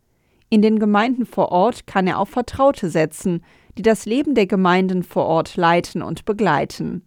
In 0.50 0.62
den 0.62 0.78
Gemeinden 0.78 1.26
vor 1.26 1.50
Ort 1.50 1.88
kann 1.88 2.06
er 2.06 2.20
auf 2.20 2.28
Vertraute 2.28 2.90
setzen, 2.90 3.42
die 3.76 3.82
das 3.82 4.06
Leben 4.06 4.36
der 4.36 4.46
Gemeinden 4.46 5.02
vor 5.02 5.26
Ort 5.26 5.56
leiten 5.56 6.00
und 6.00 6.24
begleiten. 6.26 7.02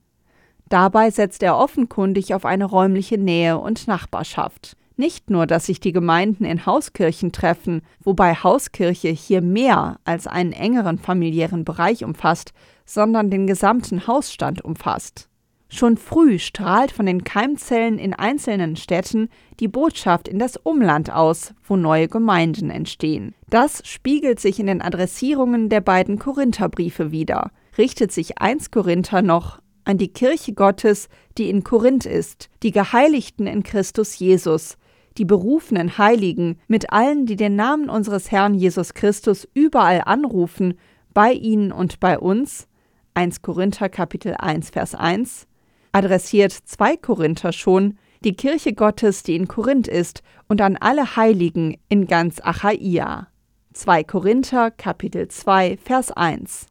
Dabei 0.67 1.11
setzt 1.11 1.43
er 1.43 1.57
offenkundig 1.57 2.33
auf 2.33 2.43
eine 2.43 2.65
räumliche 2.65 3.17
Nähe 3.17 3.57
und 3.57 3.87
Nachbarschaft. 3.87 4.75
Nicht 4.97 5.29
nur, 5.29 5.47
dass 5.47 5.67
sich 5.67 5.79
die 5.79 5.93
Gemeinden 5.93 6.43
in 6.43 6.65
Hauskirchen 6.65 7.31
treffen, 7.31 7.83
wobei 8.03 8.33
Hauskirche 8.35 9.07
hier 9.07 9.41
mehr 9.41 9.97
als 10.03 10.27
einen 10.27 10.51
engeren 10.51 10.99
familiären 10.99 11.63
Bereich 11.63 12.03
umfasst, 12.03 12.51
sondern 12.83 13.29
den 13.29 13.47
gesamten 13.47 14.07
Hausstand 14.07 14.61
umfasst. 14.65 15.29
Schon 15.73 15.95
früh 15.95 16.37
strahlt 16.37 16.91
von 16.91 17.05
den 17.05 17.23
Keimzellen 17.23 17.97
in 17.97 18.13
einzelnen 18.13 18.75
Städten 18.75 19.29
die 19.61 19.69
Botschaft 19.69 20.27
in 20.27 20.37
das 20.37 20.57
Umland 20.57 21.09
aus, 21.09 21.53
wo 21.63 21.77
neue 21.77 22.09
Gemeinden 22.09 22.69
entstehen. 22.69 23.33
Das 23.49 23.81
spiegelt 23.85 24.41
sich 24.41 24.59
in 24.59 24.67
den 24.67 24.81
Adressierungen 24.81 25.69
der 25.69 25.79
beiden 25.79 26.19
Korintherbriefe 26.19 27.11
wider. 27.11 27.51
Richtet 27.77 28.11
sich 28.11 28.37
1 28.37 28.71
Korinther 28.71 29.21
noch 29.21 29.61
an 29.85 29.97
die 29.97 30.09
Kirche 30.09 30.53
Gottes, 30.53 31.07
die 31.37 31.49
in 31.49 31.63
Korinth 31.63 32.05
ist, 32.05 32.49
die 32.63 32.71
Geheiligten 32.71 33.47
in 33.47 33.63
Christus 33.63 34.19
Jesus, 34.19 34.77
die 35.17 35.25
berufenen 35.25 35.97
Heiligen, 35.97 36.59
mit 36.67 36.91
allen, 36.91 37.25
die 37.25 37.37
den 37.37 37.55
Namen 37.55 37.89
unseres 37.89 38.29
Herrn 38.29 38.55
Jesus 38.55 38.93
Christus 38.93 39.47
überall 39.53 40.01
anrufen, 40.05 40.73
bei 41.13 41.31
ihnen 41.31 41.71
und 41.71 42.01
bei 42.01 42.19
uns, 42.19 42.67
1 43.13 43.41
Korinther 43.41 43.87
Kapitel 43.87 44.35
1 44.37 44.69
Vers 44.69 44.95
1, 44.95 45.47
adressiert 45.91 46.51
2 46.51 46.97
Korinther 46.97 47.51
schon 47.51 47.97
die 48.23 48.33
Kirche 48.33 48.73
Gottes, 48.73 49.23
die 49.23 49.35
in 49.35 49.47
Korinth 49.47 49.87
ist, 49.87 50.21
und 50.47 50.61
an 50.61 50.77
alle 50.77 51.15
Heiligen 51.15 51.77
in 51.89 52.07
ganz 52.07 52.39
Achaia. 52.41 53.27
2 53.73 54.03
Korinther 54.03 54.71
Kapitel 54.71 55.27
2 55.27 55.77
Vers 55.77 56.11
1 56.11 56.67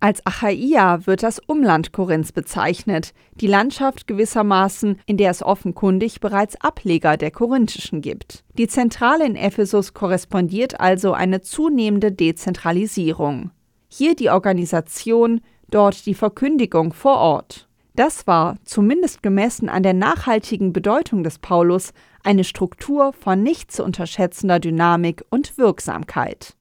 als 0.00 0.24
Achaia 0.24 1.06
wird 1.06 1.24
das 1.24 1.40
Umland 1.40 1.92
Korinths 1.92 2.30
bezeichnet, 2.30 3.14
die 3.34 3.48
Landschaft 3.48 4.06
gewissermaßen, 4.06 5.00
in 5.06 5.16
der 5.16 5.32
es 5.32 5.42
offenkundig 5.42 6.20
bereits 6.20 6.54
Ableger 6.60 7.16
der 7.16 7.32
korinthischen 7.32 8.00
gibt. 8.00 8.44
Die 8.56 8.68
Zentrale 8.68 9.26
in 9.26 9.34
Ephesus 9.34 9.94
korrespondiert 9.94 10.78
also 10.78 11.14
eine 11.14 11.40
zunehmende 11.40 12.12
Dezentralisierung. 12.12 13.50
Hier 13.88 14.14
die 14.14 14.30
Organisation, 14.30 15.40
dort 15.68 16.06
die 16.06 16.14
Verkündigung 16.14 16.92
vor 16.92 17.16
Ort. 17.16 17.67
Das 17.98 18.28
war, 18.28 18.58
zumindest 18.62 19.24
gemessen 19.24 19.68
an 19.68 19.82
der 19.82 19.92
nachhaltigen 19.92 20.72
Bedeutung 20.72 21.24
des 21.24 21.40
Paulus, 21.40 21.92
eine 22.22 22.44
Struktur 22.44 23.12
von 23.12 23.42
nicht 23.42 23.72
zu 23.72 23.82
unterschätzender 23.82 24.60
Dynamik 24.60 25.24
und 25.30 25.58
Wirksamkeit. 25.58 26.54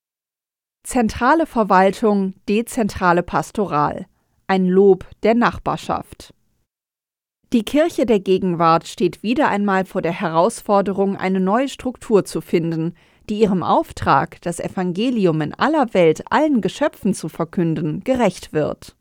Zentrale 0.84 1.46
Verwaltung, 1.46 2.34
dezentrale 2.50 3.22
Pastoral. 3.22 4.08
Ein 4.48 4.66
Lob 4.66 5.06
der 5.22 5.36
Nachbarschaft. 5.36 6.34
Die 7.54 7.64
Kirche 7.64 8.08
der 8.08 8.20
Gegenwart 8.20 8.88
steht 8.88 9.22
wieder 9.22 9.48
einmal 9.50 9.86
vor 9.86 10.02
der 10.02 10.20
Herausforderung, 10.20 11.18
eine 11.18 11.40
neue 11.40 11.70
Struktur 11.70 12.26
zu 12.26 12.42
finden, 12.42 12.96
die 13.30 13.40
ihrem 13.40 13.62
Auftrag, 13.62 14.42
das 14.42 14.60
Evangelium 14.60 15.42
in 15.42 15.54
aller 15.54 15.94
Welt 15.94 16.24
allen 16.32 16.62
Geschöpfen 16.62 17.14
zu 17.14 17.30
verkünden, 17.30 18.04
gerecht 18.04 18.54
wird. 18.54 18.97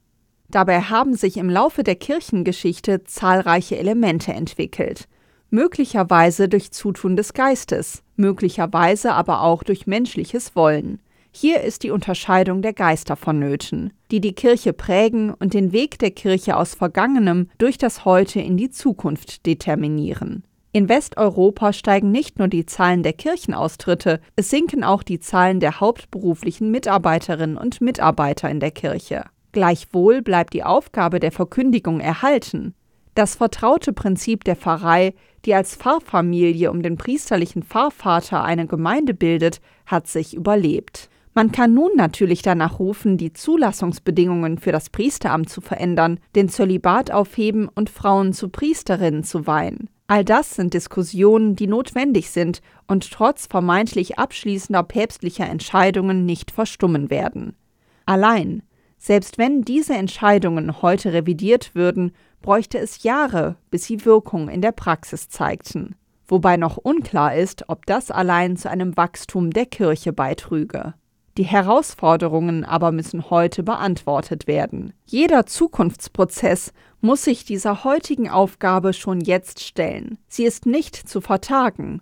Dabei 0.57 0.81
haben 0.81 1.15
sich 1.15 1.37
im 1.37 1.51
Laufe 1.51 1.83
der 1.83 1.97
Kirchengeschichte 1.97 3.05
zahlreiche 3.05 3.77
Elemente 3.77 4.33
entwickelt, 4.33 5.07
möglicherweise 5.51 6.49
durch 6.49 6.71
Zutun 6.71 7.15
des 7.15 7.35
Geistes, 7.35 8.03
möglicherweise 8.17 9.13
aber 9.13 9.43
auch 9.43 9.63
durch 9.63 9.87
menschliches 9.87 10.57
Wollen. 10.57 11.03
Hier 11.31 11.61
ist 11.61 11.83
die 11.83 11.91
Unterscheidung 11.91 12.63
der 12.63 12.73
Geister 12.73 13.17
vonnöten, 13.17 13.93
die 14.11 14.23
die 14.23 14.33
Kirche 14.33 14.73
prägen 14.73 15.35
und 15.35 15.53
den 15.53 15.73
Weg 15.73 15.99
der 15.99 16.13
Kirche 16.13 16.57
aus 16.57 16.75
Vergangenem 16.75 17.51
durch 17.59 17.77
das 17.77 18.07
Heute 18.07 18.41
in 18.41 18.57
die 18.57 18.71
Zukunft 18.71 19.45
determinieren. 19.45 20.43
In 20.73 20.89
Westeuropa 20.89 21.75
steigen 21.75 22.11
nicht 22.11 22.39
nur 22.39 22.49
die 22.49 22.65
Zahlen 22.65 23.03
der 23.03 23.13
Kirchenaustritte, 23.13 24.23
es 24.37 24.49
sinken 24.49 24.85
auch 24.85 25.03
die 25.03 25.21
Zahlen 25.21 25.61
der 25.61 25.81
hauptberuflichen 25.81 26.71
Mitarbeiterinnen 26.71 27.59
und 27.59 27.83
Mitarbeiter 27.83 28.49
in 28.49 28.61
der 28.61 28.71
Kirche. 28.71 29.25
Gleichwohl 29.57 30.21
bleibt 30.21 30.53
die 30.53 30.65
Aufgabe 30.65 31.19
der 31.19 31.33
Verkündigung 31.33 31.99
erhalten. 31.99 32.75
Das 33.15 33.37
vertraute 33.37 33.95
Prinzip 33.95 34.45
der 34.45 34.55
Pfarrei, 34.55 35.15
die 35.47 35.55
als 35.55 35.77
Pfarrfamilie 35.77 36.71
um 36.71 36.83
den 36.83 36.99
priesterlichen 36.99 37.63
Pfarrvater 37.63 38.45
eine 38.45 38.67
Gemeinde 38.67 39.15
bildet, 39.15 39.63
hat 39.87 40.09
sich 40.09 40.35
überlebt. 40.35 41.09
Man 41.33 41.53
kann 41.53 41.73
nun 41.73 41.93
natürlich 41.97 42.43
danach 42.43 42.81
rufen, 42.81 43.17
die 43.17 43.33
Zulassungsbedingungen 43.33 44.59
für 44.59 44.73
das 44.73 44.91
Priesteramt 44.91 45.49
zu 45.49 45.63
verändern, 45.63 46.21
den 46.35 46.51
Zölibat 46.51 47.11
aufheben 47.11 47.67
und 47.75 47.89
Frauen 47.89 48.35
zu 48.35 48.51
Priesterinnen 48.51 49.25
zu 49.25 49.47
weihen. 49.47 49.89
All 50.07 50.23
das 50.23 50.51
sind 50.51 50.75
Diskussionen, 50.75 51.57
die 51.57 51.67
notwendig 51.67 52.29
sind 52.29 52.61
und 52.87 53.11
trotz 53.11 53.47
vermeintlich 53.47 54.19
abschließender 54.19 54.83
päpstlicher 54.83 55.49
Entscheidungen 55.49 56.27
nicht 56.27 56.51
verstummen 56.51 57.09
werden. 57.09 57.57
Allein 58.05 58.63
selbst 59.07 59.39
wenn 59.39 59.63
diese 59.63 59.95
Entscheidungen 59.95 60.83
heute 60.83 61.13
revidiert 61.13 61.77
würden, 61.77 62.11
bräuchte 62.43 62.79
es 62.79 63.05
Jahre, 63.05 63.55
bis 63.71 63.85
sie 63.85 64.05
Wirkung 64.05 64.49
in 64.49 64.63
der 64.63 64.73
Praxis 64.73 65.29
zeigten, 65.29 65.95
wobei 66.27 66.57
noch 66.57 66.77
unklar 66.77 67.37
ist, 67.37 67.69
ob 67.69 67.87
das 67.87 68.11
allein 68.11 68.57
zu 68.57 68.69
einem 68.69 68.97
Wachstum 68.97 69.53
der 69.53 69.67
Kirche 69.67 70.13
beitrüge. 70.13 70.95
Die 71.39 71.45
Herausforderungen 71.45 72.65
aber 72.65 72.91
müssen 72.91 73.31
heute 73.31 73.63
beantwortet 73.63 74.49
werden. 74.49 74.93
Jeder 75.05 75.47
Zukunftsprozess 75.47 76.73
muss 77.01 77.23
sich 77.23 77.45
dieser 77.45 77.85
heutigen 77.85 78.29
Aufgabe 78.29 78.93
schon 78.93 79.21
jetzt 79.21 79.63
stellen. 79.63 80.19
Sie 80.27 80.45
ist 80.45 80.67
nicht 80.67 80.97
zu 80.97 81.21
vertagen. 81.21 82.01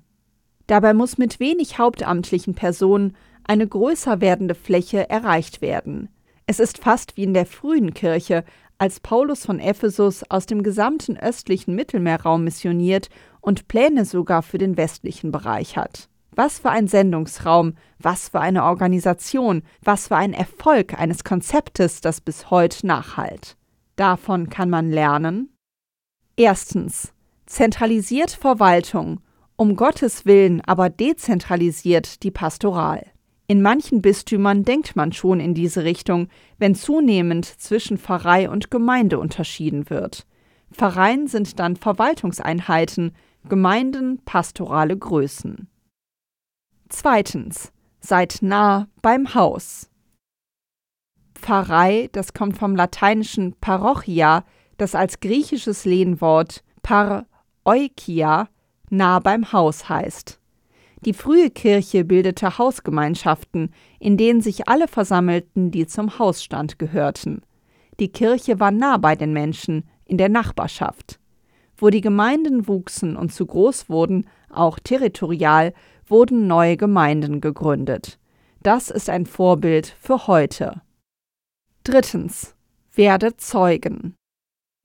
Dabei 0.69 0.95
muss 0.95 1.19
mit 1.19 1.38
wenig 1.38 1.77
hauptamtlichen 1.77 2.55
Personen 2.55 3.14
eine 3.47 3.69
größer 3.69 4.23
werdende 4.23 4.55
Fläche 4.55 5.11
erreicht 5.11 5.61
werden. 5.61 6.09
Es 6.47 6.61
ist 6.61 6.79
fast 6.79 7.17
wie 7.17 7.25
in 7.25 7.35
der 7.35 7.47
frühen 7.47 7.95
Kirche, 7.95 8.45
als 8.77 9.01
Paulus 9.01 9.47
von 9.47 9.61
Ephesus 9.61 10.25
aus 10.29 10.47
dem 10.47 10.63
gesamten 10.63 11.17
östlichen 11.17 11.75
Mittelmeerraum 11.75 12.45
missioniert 12.45 13.09
und 13.41 13.69
Pläne 13.69 14.05
sogar 14.05 14.43
für 14.43 14.59
den 14.59 14.77
westlichen 14.77 15.31
Bereich 15.31 15.77
hat. 15.77 16.09
Was 16.33 16.59
für 16.59 16.71
ein 16.71 16.89
Sendungsraum, 16.89 17.75
was 17.99 18.29
für 18.29 18.41
eine 18.41 18.65
Organisation, 18.65 19.63
was 19.81 20.09
für 20.09 20.17
ein 20.17 20.33
Erfolg 20.33 20.99
eines 20.99 21.23
Konzeptes, 21.23 22.01
das 22.01 22.21
bis 22.21 22.51
heute 22.51 22.87
nachhalt. 22.87 23.57
Davon 23.97 24.49
kann 24.49 24.69
man 24.69 24.91
lernen. 24.91 25.51
Erstens. 26.37 27.13
Zentralisiert 27.47 28.33
Verwaltung, 28.33 29.21
um 29.57 29.77
Gottes 29.77 30.27
Willen 30.27 30.61
aber 30.63 30.91
dezentralisiert 30.91 32.23
die 32.23 32.33
Pastoral. 32.33 33.13
In 33.47 33.61
manchen 33.61 34.01
Bistümern 34.01 34.65
denkt 34.65 34.97
man 34.97 35.13
schon 35.13 35.39
in 35.39 35.55
diese 35.55 35.85
Richtung, 35.85 36.29
wenn 36.59 36.75
zunehmend 36.75 37.45
zwischen 37.45 37.99
Pfarrei 37.99 38.49
und 38.49 38.71
Gemeinde 38.71 39.19
unterschieden 39.19 39.91
wird. 39.91 40.27
Pfarreien 40.73 41.27
sind 41.27 41.59
dann 41.59 41.77
Verwaltungseinheiten, 41.77 43.15
Gemeinden 43.49 44.19
pastorale 44.25 44.97
Größen. 44.97 45.69
Zweitens. 46.89 47.71
Seid 48.01 48.41
nah 48.43 48.87
beim 49.01 49.35
Haus. 49.35 49.89
Pfarrei, 51.35 52.11
das 52.13 52.35
kommt 52.35 52.59
vom 52.59 52.77
lateinischen 52.77 53.55
Parochia, 53.61 54.45
das 54.77 54.95
als 54.95 55.21
griechisches 55.21 55.87
Lehnwort 55.87 56.63
par 56.83 57.25
oikia 57.65 58.51
nah 58.91 59.21
beim 59.21 59.53
Haus 59.53 59.89
heißt. 59.89 60.39
Die 61.05 61.12
frühe 61.12 61.51
Kirche 61.51 62.05
bildete 62.05 62.57
Hausgemeinschaften, 62.57 63.75
in 63.99 64.17
denen 64.17 64.40
sich 64.40 64.69
alle 64.69 64.88
versammelten, 64.88 65.71
die 65.71 65.87
zum 65.87 66.19
Hausstand 66.19 66.79
gehörten. 66.79 67.43
Die 68.01 68.09
Kirche 68.09 68.59
war 68.59 68.71
nah 68.71 68.97
bei 68.97 69.14
den 69.14 69.33
Menschen, 69.33 69.85
in 70.07 70.19
der 70.19 70.29
Nachbarschaft. 70.29 71.21
Wo 71.77 71.90
die 71.90 72.01
Gemeinden 72.01 72.69
wuchsen 72.69 73.17
und 73.17 73.33
zu 73.33 73.47
groß 73.47 73.88
wurden, 73.88 74.27
auch 74.51 74.79
territorial, 74.79 75.75
wurden 76.07 76.47
neue 76.47 76.77
Gemeinden 76.77 77.40
gegründet. 77.40 78.19
Das 78.62 78.90
ist 78.90 79.11
ein 79.11 79.27
Vorbild 79.27 79.87
für 79.87 80.27
heute. 80.27 80.83
Drittens. 81.83 82.55
Werde 82.95 83.37
Zeugen. 83.37 84.14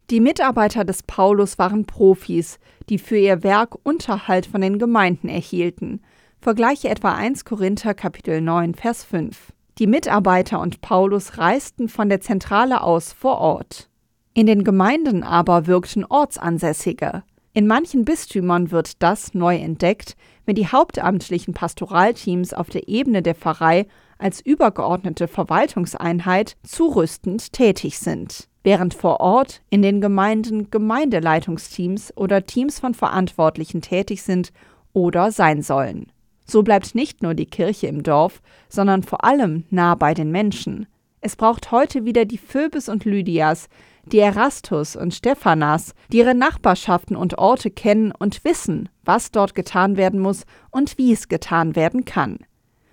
Die 0.10 0.22
Mitarbeiter 0.22 0.86
des 0.86 1.04
Paulus 1.04 1.60
waren 1.60 1.86
Profis, 1.86 2.58
die 2.90 2.98
für 2.98 3.18
ihr 3.18 3.44
Werk 3.44 3.76
Unterhalt 3.84 4.48
von 4.48 4.60
den 4.60 4.80
Gemeinden 4.80 5.30
erhielten. 5.30 6.02
Vergleiche 6.42 6.90
etwa 6.90 7.14
1 7.14 7.46
Korinther 7.46 7.94
Kapitel 7.94 8.42
9 8.42 8.74
Vers 8.74 9.04
5. 9.04 9.54
Die 9.78 9.86
Mitarbeiter 9.86 10.62
und 10.62 10.82
Paulus 10.82 11.38
reisten 11.38 11.90
von 11.90 12.10
der 12.10 12.22
Zentrale 12.22 12.82
aus 12.82 13.14
vor 13.14 13.38
Ort. 13.38 13.88
In 14.34 14.48
den 14.48 14.64
Gemeinden 14.64 15.22
aber 15.22 15.68
wirkten 15.68 16.04
Ortsansässige. 16.06 17.22
In 17.54 17.68
manchen 17.68 18.04
Bistümern 18.04 18.72
wird 18.72 19.04
das 19.04 19.36
neu 19.36 19.58
entdeckt, 19.58 20.16
wenn 20.46 20.56
die 20.56 20.68
hauptamtlichen 20.68 21.54
Pastoralteams 21.54 22.56
auf 22.56 22.72
der 22.72 22.88
Ebene 22.88 23.22
der 23.22 23.36
Pfarrei 23.36 23.86
als 24.20 24.40
übergeordnete 24.40 25.28
Verwaltungseinheit 25.28 26.56
zurüstend 26.64 27.52
tätig 27.52 27.98
sind 27.98 28.50
während 28.64 28.94
vor 28.94 29.20
Ort 29.20 29.62
in 29.70 29.82
den 29.82 30.02
Gemeinden 30.02 30.70
Gemeindeleitungsteams 30.70 32.16
oder 32.16 32.46
Teams 32.46 32.80
von 32.80 32.94
Verantwortlichen 32.94 33.82
tätig 33.82 34.24
sind 34.24 34.52
oder 34.94 35.32
sein 35.32 35.62
sollen. 35.62 36.12
So 36.46 36.64
bleibt 36.64 36.96
nicht 36.96 37.22
nur 37.22 37.36
die 37.36 37.46
Kirche 37.46 37.88
im 37.88 38.04
Dorf, 38.04 38.42
sondern 38.70 39.04
vor 39.04 39.24
allem 39.24 39.66
nah 39.70 39.96
bei 39.96 40.14
den 40.14 40.32
Menschen. 40.32 40.88
Es 41.22 41.36
braucht 41.36 41.72
heute 41.72 42.06
wieder 42.06 42.26
die 42.26 42.38
Phoebes 42.38 42.90
und 42.90 43.06
Lydias, 43.06 43.70
die 44.06 44.20
Erastus 44.20 44.96
und 44.96 45.14
Stephanas, 45.14 45.94
die 46.12 46.18
ihre 46.18 46.34
Nachbarschaften 46.34 47.16
und 47.16 47.38
Orte 47.38 47.70
kennen 47.70 48.12
und 48.18 48.44
wissen, 48.44 48.90
was 49.04 49.32
dort 49.32 49.54
getan 49.54 49.98
werden 49.98 50.20
muss 50.20 50.46
und 50.72 50.98
wie 50.98 51.12
es 51.12 51.28
getan 51.28 51.76
werden 51.76 52.06
kann. 52.06 52.40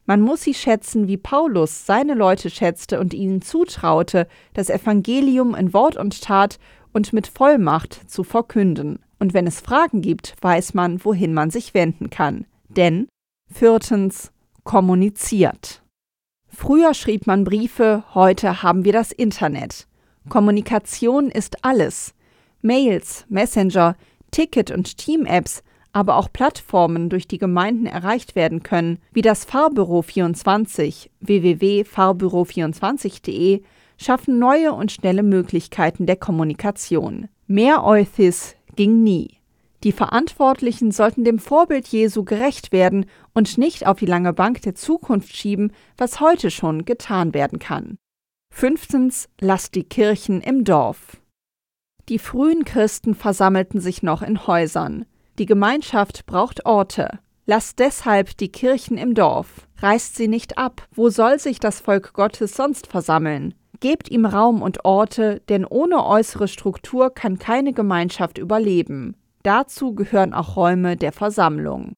Man 0.07 0.21
muss 0.21 0.42
sie 0.42 0.55
schätzen, 0.55 1.09
wie 1.09 1.16
Paulus 1.16 1.85
seine 1.85 2.14
Leute 2.14 2.49
schätzte 2.49 3.01
und 3.01 3.12
ihnen 3.12 3.42
zutraute, 3.42 4.29
das 4.55 4.71
Evangelium 4.71 5.55
in 5.57 5.73
Wort 5.73 5.97
und 5.97 6.23
Tat 6.23 6.59
und 6.92 7.12
mit 7.12 7.27
Vollmacht 7.27 8.09
zu 8.09 8.23
verkünden. 8.23 9.01
Und 9.19 9.35
wenn 9.35 9.47
es 9.47 9.61
Fragen 9.61 10.03
gibt, 10.03 10.35
weiß 10.40 10.75
man, 10.75 11.05
wohin 11.05 11.35
man 11.35 11.51
sich 11.51 11.75
wenden 11.75 12.09
kann. 12.09 12.47
Denn, 12.69 13.09
viertens, 13.53 14.31
kommuniziert. 14.62 15.83
Früher 16.49 16.95
schrieb 16.95 17.27
man 17.27 17.45
Briefe, 17.45 18.05
heute 18.14 18.62
haben 18.62 18.85
wir 18.85 18.92
das 18.92 19.11
Internet. 19.12 19.88
Kommunikation 20.29 21.31
ist 21.31 21.64
alles. 21.64 22.14
Mails, 22.62 23.27
Messenger, 23.29 23.97
Ticket- 24.31 24.71
und 24.71 24.97
Team-Apps 24.99 25.62
aber 25.97 26.17
auch 26.17 26.31
Plattformen 26.31 27.09
durch 27.09 27.27
die 27.27 27.39
Gemeinden 27.39 27.87
erreicht 27.87 28.37
werden 28.37 28.63
können, 28.63 28.99
wie 29.15 29.23
das 29.23 29.47
Fahrbüro 29.47 30.03
24 30.03 31.11
www.fahrbüro24.de, 31.21 33.63
schaffen 33.97 34.39
neue 34.39 34.75
und 34.75 34.93
schnelle 34.93 35.23
Möglichkeiten 35.23 36.05
der 36.05 36.17
Kommunikation. 36.17 37.31
Mehr 37.47 37.83
Euthys 37.83 38.57
ging 38.75 39.05
nie. 39.05 39.39
Die 39.85 39.93
Verantwortlichen 39.93 40.93
sollten 40.93 41.25
dem 41.25 41.39
Vorbild 41.39 41.89
Jesu 41.89 42.25
gerecht 42.25 42.73
werden 42.73 43.07
und 43.33 43.57
nicht 43.57 43.87
auf 43.87 43.99
die 43.99 44.05
lange 44.05 44.35
Bank 44.35 44.61
der 44.61 44.75
Zukunft 44.75 45.35
schieben, 45.35 45.73
was 45.97 46.21
heute 46.21 46.51
schon 46.51 46.85
getan 46.85 47.33
werden 47.33 47.59
kann. 47.59 47.97
Fünftens, 48.53 49.31
lasst 49.41 49.75
die 49.75 49.85
Kirchen 49.85 50.43
im 50.43 50.65
Dorf. 50.65 51.17
Die 52.11 52.19
frühen 52.19 52.67
Christen 52.67 53.15
versammelten 53.15 53.81
sich 53.81 54.03
noch 54.03 54.21
in 54.21 54.47
Häusern. 54.47 55.07
Die 55.38 55.46
Gemeinschaft 55.46 56.25
braucht 56.25 56.64
Orte. 56.64 57.18
Lasst 57.44 57.79
deshalb 57.79 58.38
die 58.38 58.49
Kirchen 58.49 58.96
im 58.96 59.14
Dorf. 59.14 59.68
Reißt 59.79 60.16
sie 60.16 60.29
nicht 60.29 60.57
ab. 60.57 60.88
Wo 60.92 61.11
soll 61.11 61.38
sich 61.38 61.61
das 61.61 61.81
Volk 61.81 62.14
Gottes 62.14 62.57
sonst 62.57 62.87
versammeln? 62.87 63.55
Gebt 63.81 64.11
ihm 64.11 64.25
Raum 64.25 64.62
und 64.62 64.87
Orte, 64.87 65.42
denn 65.51 65.66
ohne 65.66 66.07
äußere 66.07 66.49
Struktur 66.49 67.11
kann 67.12 67.38
keine 67.38 67.75
Gemeinschaft 67.75 68.38
überleben. 68.38 69.14
Dazu 69.42 69.94
gehören 69.94 70.33
auch 70.33 70.57
Räume 70.57 70.96
der 70.96 71.12
Versammlung. 71.12 71.92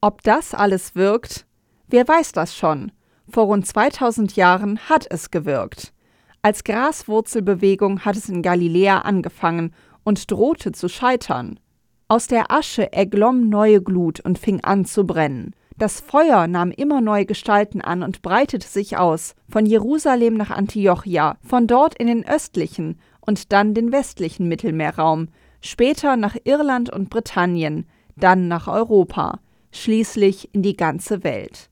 Ob 0.00 0.22
das 0.22 0.54
alles 0.54 0.94
wirkt? 0.94 1.46
Wer 1.88 2.08
weiß 2.08 2.32
das 2.32 2.56
schon? 2.56 2.92
Vor 3.28 3.44
rund 3.44 3.66
2000 3.66 4.36
Jahren 4.36 4.78
hat 4.88 5.06
es 5.10 5.30
gewirkt. 5.30 5.92
Als 6.40 6.64
Graswurzelbewegung 6.64 8.06
hat 8.06 8.16
es 8.16 8.30
in 8.30 8.42
Galiläa 8.42 9.00
angefangen 9.00 9.74
und 10.02 10.30
drohte 10.30 10.72
zu 10.72 10.88
scheitern. 10.88 11.60
Aus 12.06 12.26
der 12.26 12.50
Asche 12.52 12.92
erglomm 12.92 13.48
neue 13.48 13.80
Glut 13.80 14.20
und 14.20 14.38
fing 14.38 14.62
an 14.62 14.84
zu 14.84 15.06
brennen. 15.06 15.54
Das 15.78 16.00
Feuer 16.00 16.46
nahm 16.46 16.70
immer 16.70 17.00
neue 17.00 17.24
Gestalten 17.24 17.80
an 17.80 18.02
und 18.02 18.20
breitete 18.20 18.66
sich 18.66 18.96
aus, 18.98 19.34
von 19.48 19.64
Jerusalem 19.64 20.34
nach 20.34 20.50
Antiochia, 20.50 21.36
von 21.42 21.66
dort 21.66 21.94
in 21.94 22.06
den 22.06 22.28
östlichen 22.28 23.00
und 23.20 23.52
dann 23.52 23.72
den 23.72 23.90
westlichen 23.90 24.48
Mittelmeerraum, 24.48 25.28
später 25.62 26.16
nach 26.16 26.36
Irland 26.44 26.90
und 26.90 27.08
Britannien, 27.08 27.86
dann 28.16 28.48
nach 28.48 28.68
Europa, 28.68 29.40
schließlich 29.72 30.54
in 30.54 30.62
die 30.62 30.76
ganze 30.76 31.24
Welt. 31.24 31.70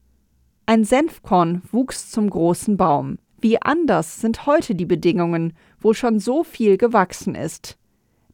Ein 0.65 0.85
Senfkorn 0.85 1.63
wuchs 1.71 2.11
zum 2.11 2.31
großen 2.31 2.79
Baum. 2.79 3.19
Wie 3.41 3.61
anders 3.61 4.21
sind 4.21 4.47
heute 4.47 4.75
die 4.75 4.87
Bedingungen, 4.87 5.53
wo 5.79 5.93
schon 5.93 6.19
so 6.19 6.43
viel 6.43 6.79
gewachsen 6.79 7.35
ist. 7.35 7.77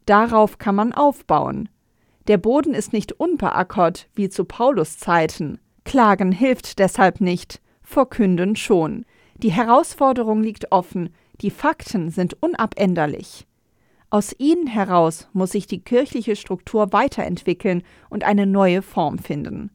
Darauf 0.05 0.57
kann 0.57 0.75
man 0.75 0.93
aufbauen. 0.93 1.67
Der 2.29 2.37
Boden 2.37 2.75
ist 2.75 2.93
nicht 2.93 3.19
unbeackert 3.19 4.07
wie 4.13 4.29
zu 4.29 4.45
Paulus 4.45 4.99
Zeiten. 4.99 5.57
Klagen 5.83 6.31
hilft 6.31 6.77
deshalb 6.77 7.21
nicht, 7.21 7.59
verkünden 7.81 8.55
schon. 8.55 9.03
Die 9.37 9.51
Herausforderung 9.51 10.43
liegt 10.43 10.71
offen, 10.71 11.09
die 11.41 11.49
Fakten 11.49 12.11
sind 12.11 12.37
unabänderlich. 12.39 13.47
Aus 14.11 14.35
ihnen 14.37 14.67
heraus 14.67 15.27
muss 15.33 15.53
sich 15.53 15.65
die 15.65 15.81
kirchliche 15.81 16.35
Struktur 16.35 16.93
weiterentwickeln 16.93 17.81
und 18.11 18.23
eine 18.23 18.45
neue 18.45 18.83
Form 18.83 19.17
finden. 19.17 19.71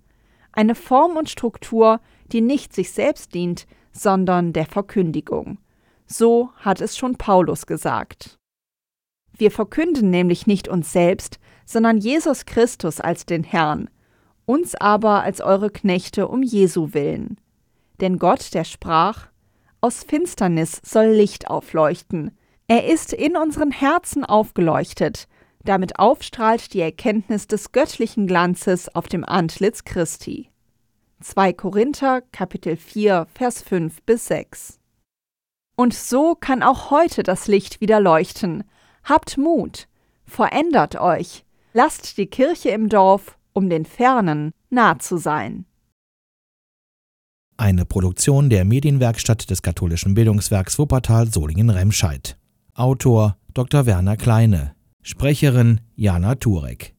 Eine 0.52 0.76
Form 0.76 1.16
und 1.16 1.28
Struktur, 1.28 2.00
die 2.30 2.40
nicht 2.40 2.72
sich 2.72 2.92
selbst 2.92 3.34
dient, 3.34 3.66
sondern 3.90 4.52
der 4.52 4.66
Verkündigung. 4.66 5.58
So 6.06 6.50
hat 6.58 6.80
es 6.80 6.96
schon 6.96 7.16
Paulus 7.16 7.66
gesagt. 7.66 8.38
Wir 9.36 9.50
verkünden 9.50 10.10
nämlich 10.10 10.46
nicht 10.46 10.68
uns 10.68 10.92
selbst, 10.92 11.38
sondern 11.66 11.98
Jesus 11.98 12.46
Christus 12.46 13.00
als 13.00 13.26
den 13.26 13.42
Herrn, 13.42 13.90
uns 14.46 14.74
aber 14.74 15.22
als 15.22 15.40
eure 15.40 15.70
Knechte 15.70 16.28
um 16.28 16.42
Jesu 16.42 16.92
willen. 16.92 17.38
Denn 18.00 18.18
Gott, 18.18 18.54
der 18.54 18.64
sprach, 18.64 19.28
aus 19.80 20.02
Finsternis 20.02 20.80
soll 20.84 21.08
Licht 21.08 21.48
aufleuchten. 21.48 22.36
Er 22.68 22.86
ist 22.86 23.12
in 23.12 23.36
unseren 23.36 23.70
Herzen 23.70 24.24
aufgeleuchtet, 24.24 25.28
damit 25.64 25.98
aufstrahlt 25.98 26.72
die 26.72 26.80
Erkenntnis 26.80 27.46
des 27.46 27.72
göttlichen 27.72 28.26
Glanzes 28.26 28.94
auf 28.94 29.08
dem 29.08 29.24
Antlitz 29.24 29.84
Christi. 29.84 30.50
2 31.20 31.52
Korinther 31.54 32.22
Kapitel 32.32 32.76
4 32.76 33.26
Vers 33.34 33.62
5 33.62 34.02
bis 34.02 34.26
6 34.26 34.78
Und 35.74 35.94
so 35.94 36.34
kann 36.34 36.62
auch 36.62 36.90
heute 36.90 37.22
das 37.22 37.46
Licht 37.46 37.80
wieder 37.80 38.00
leuchten. 38.00 38.64
Habt 39.04 39.38
Mut, 39.38 39.86
verändert 40.24 40.96
euch, 40.96 41.44
Lasst 41.76 42.18
die 42.18 42.26
Kirche 42.26 42.68
im 42.68 42.88
Dorf, 42.88 43.36
um 43.52 43.68
den 43.68 43.84
Fernen 43.84 44.52
nah 44.70 44.96
zu 45.00 45.16
sein. 45.16 45.66
Eine 47.56 47.84
Produktion 47.84 48.48
der 48.48 48.64
Medienwerkstatt 48.64 49.50
des 49.50 49.60
katholischen 49.62 50.14
Bildungswerks 50.14 50.78
Wuppertal 50.78 51.26
Solingen-Remscheid. 51.26 52.36
Autor 52.74 53.36
Dr. 53.54 53.86
Werner 53.86 54.16
Kleine. 54.16 54.76
Sprecherin 55.02 55.80
Jana 55.96 56.36
Turek. 56.36 56.94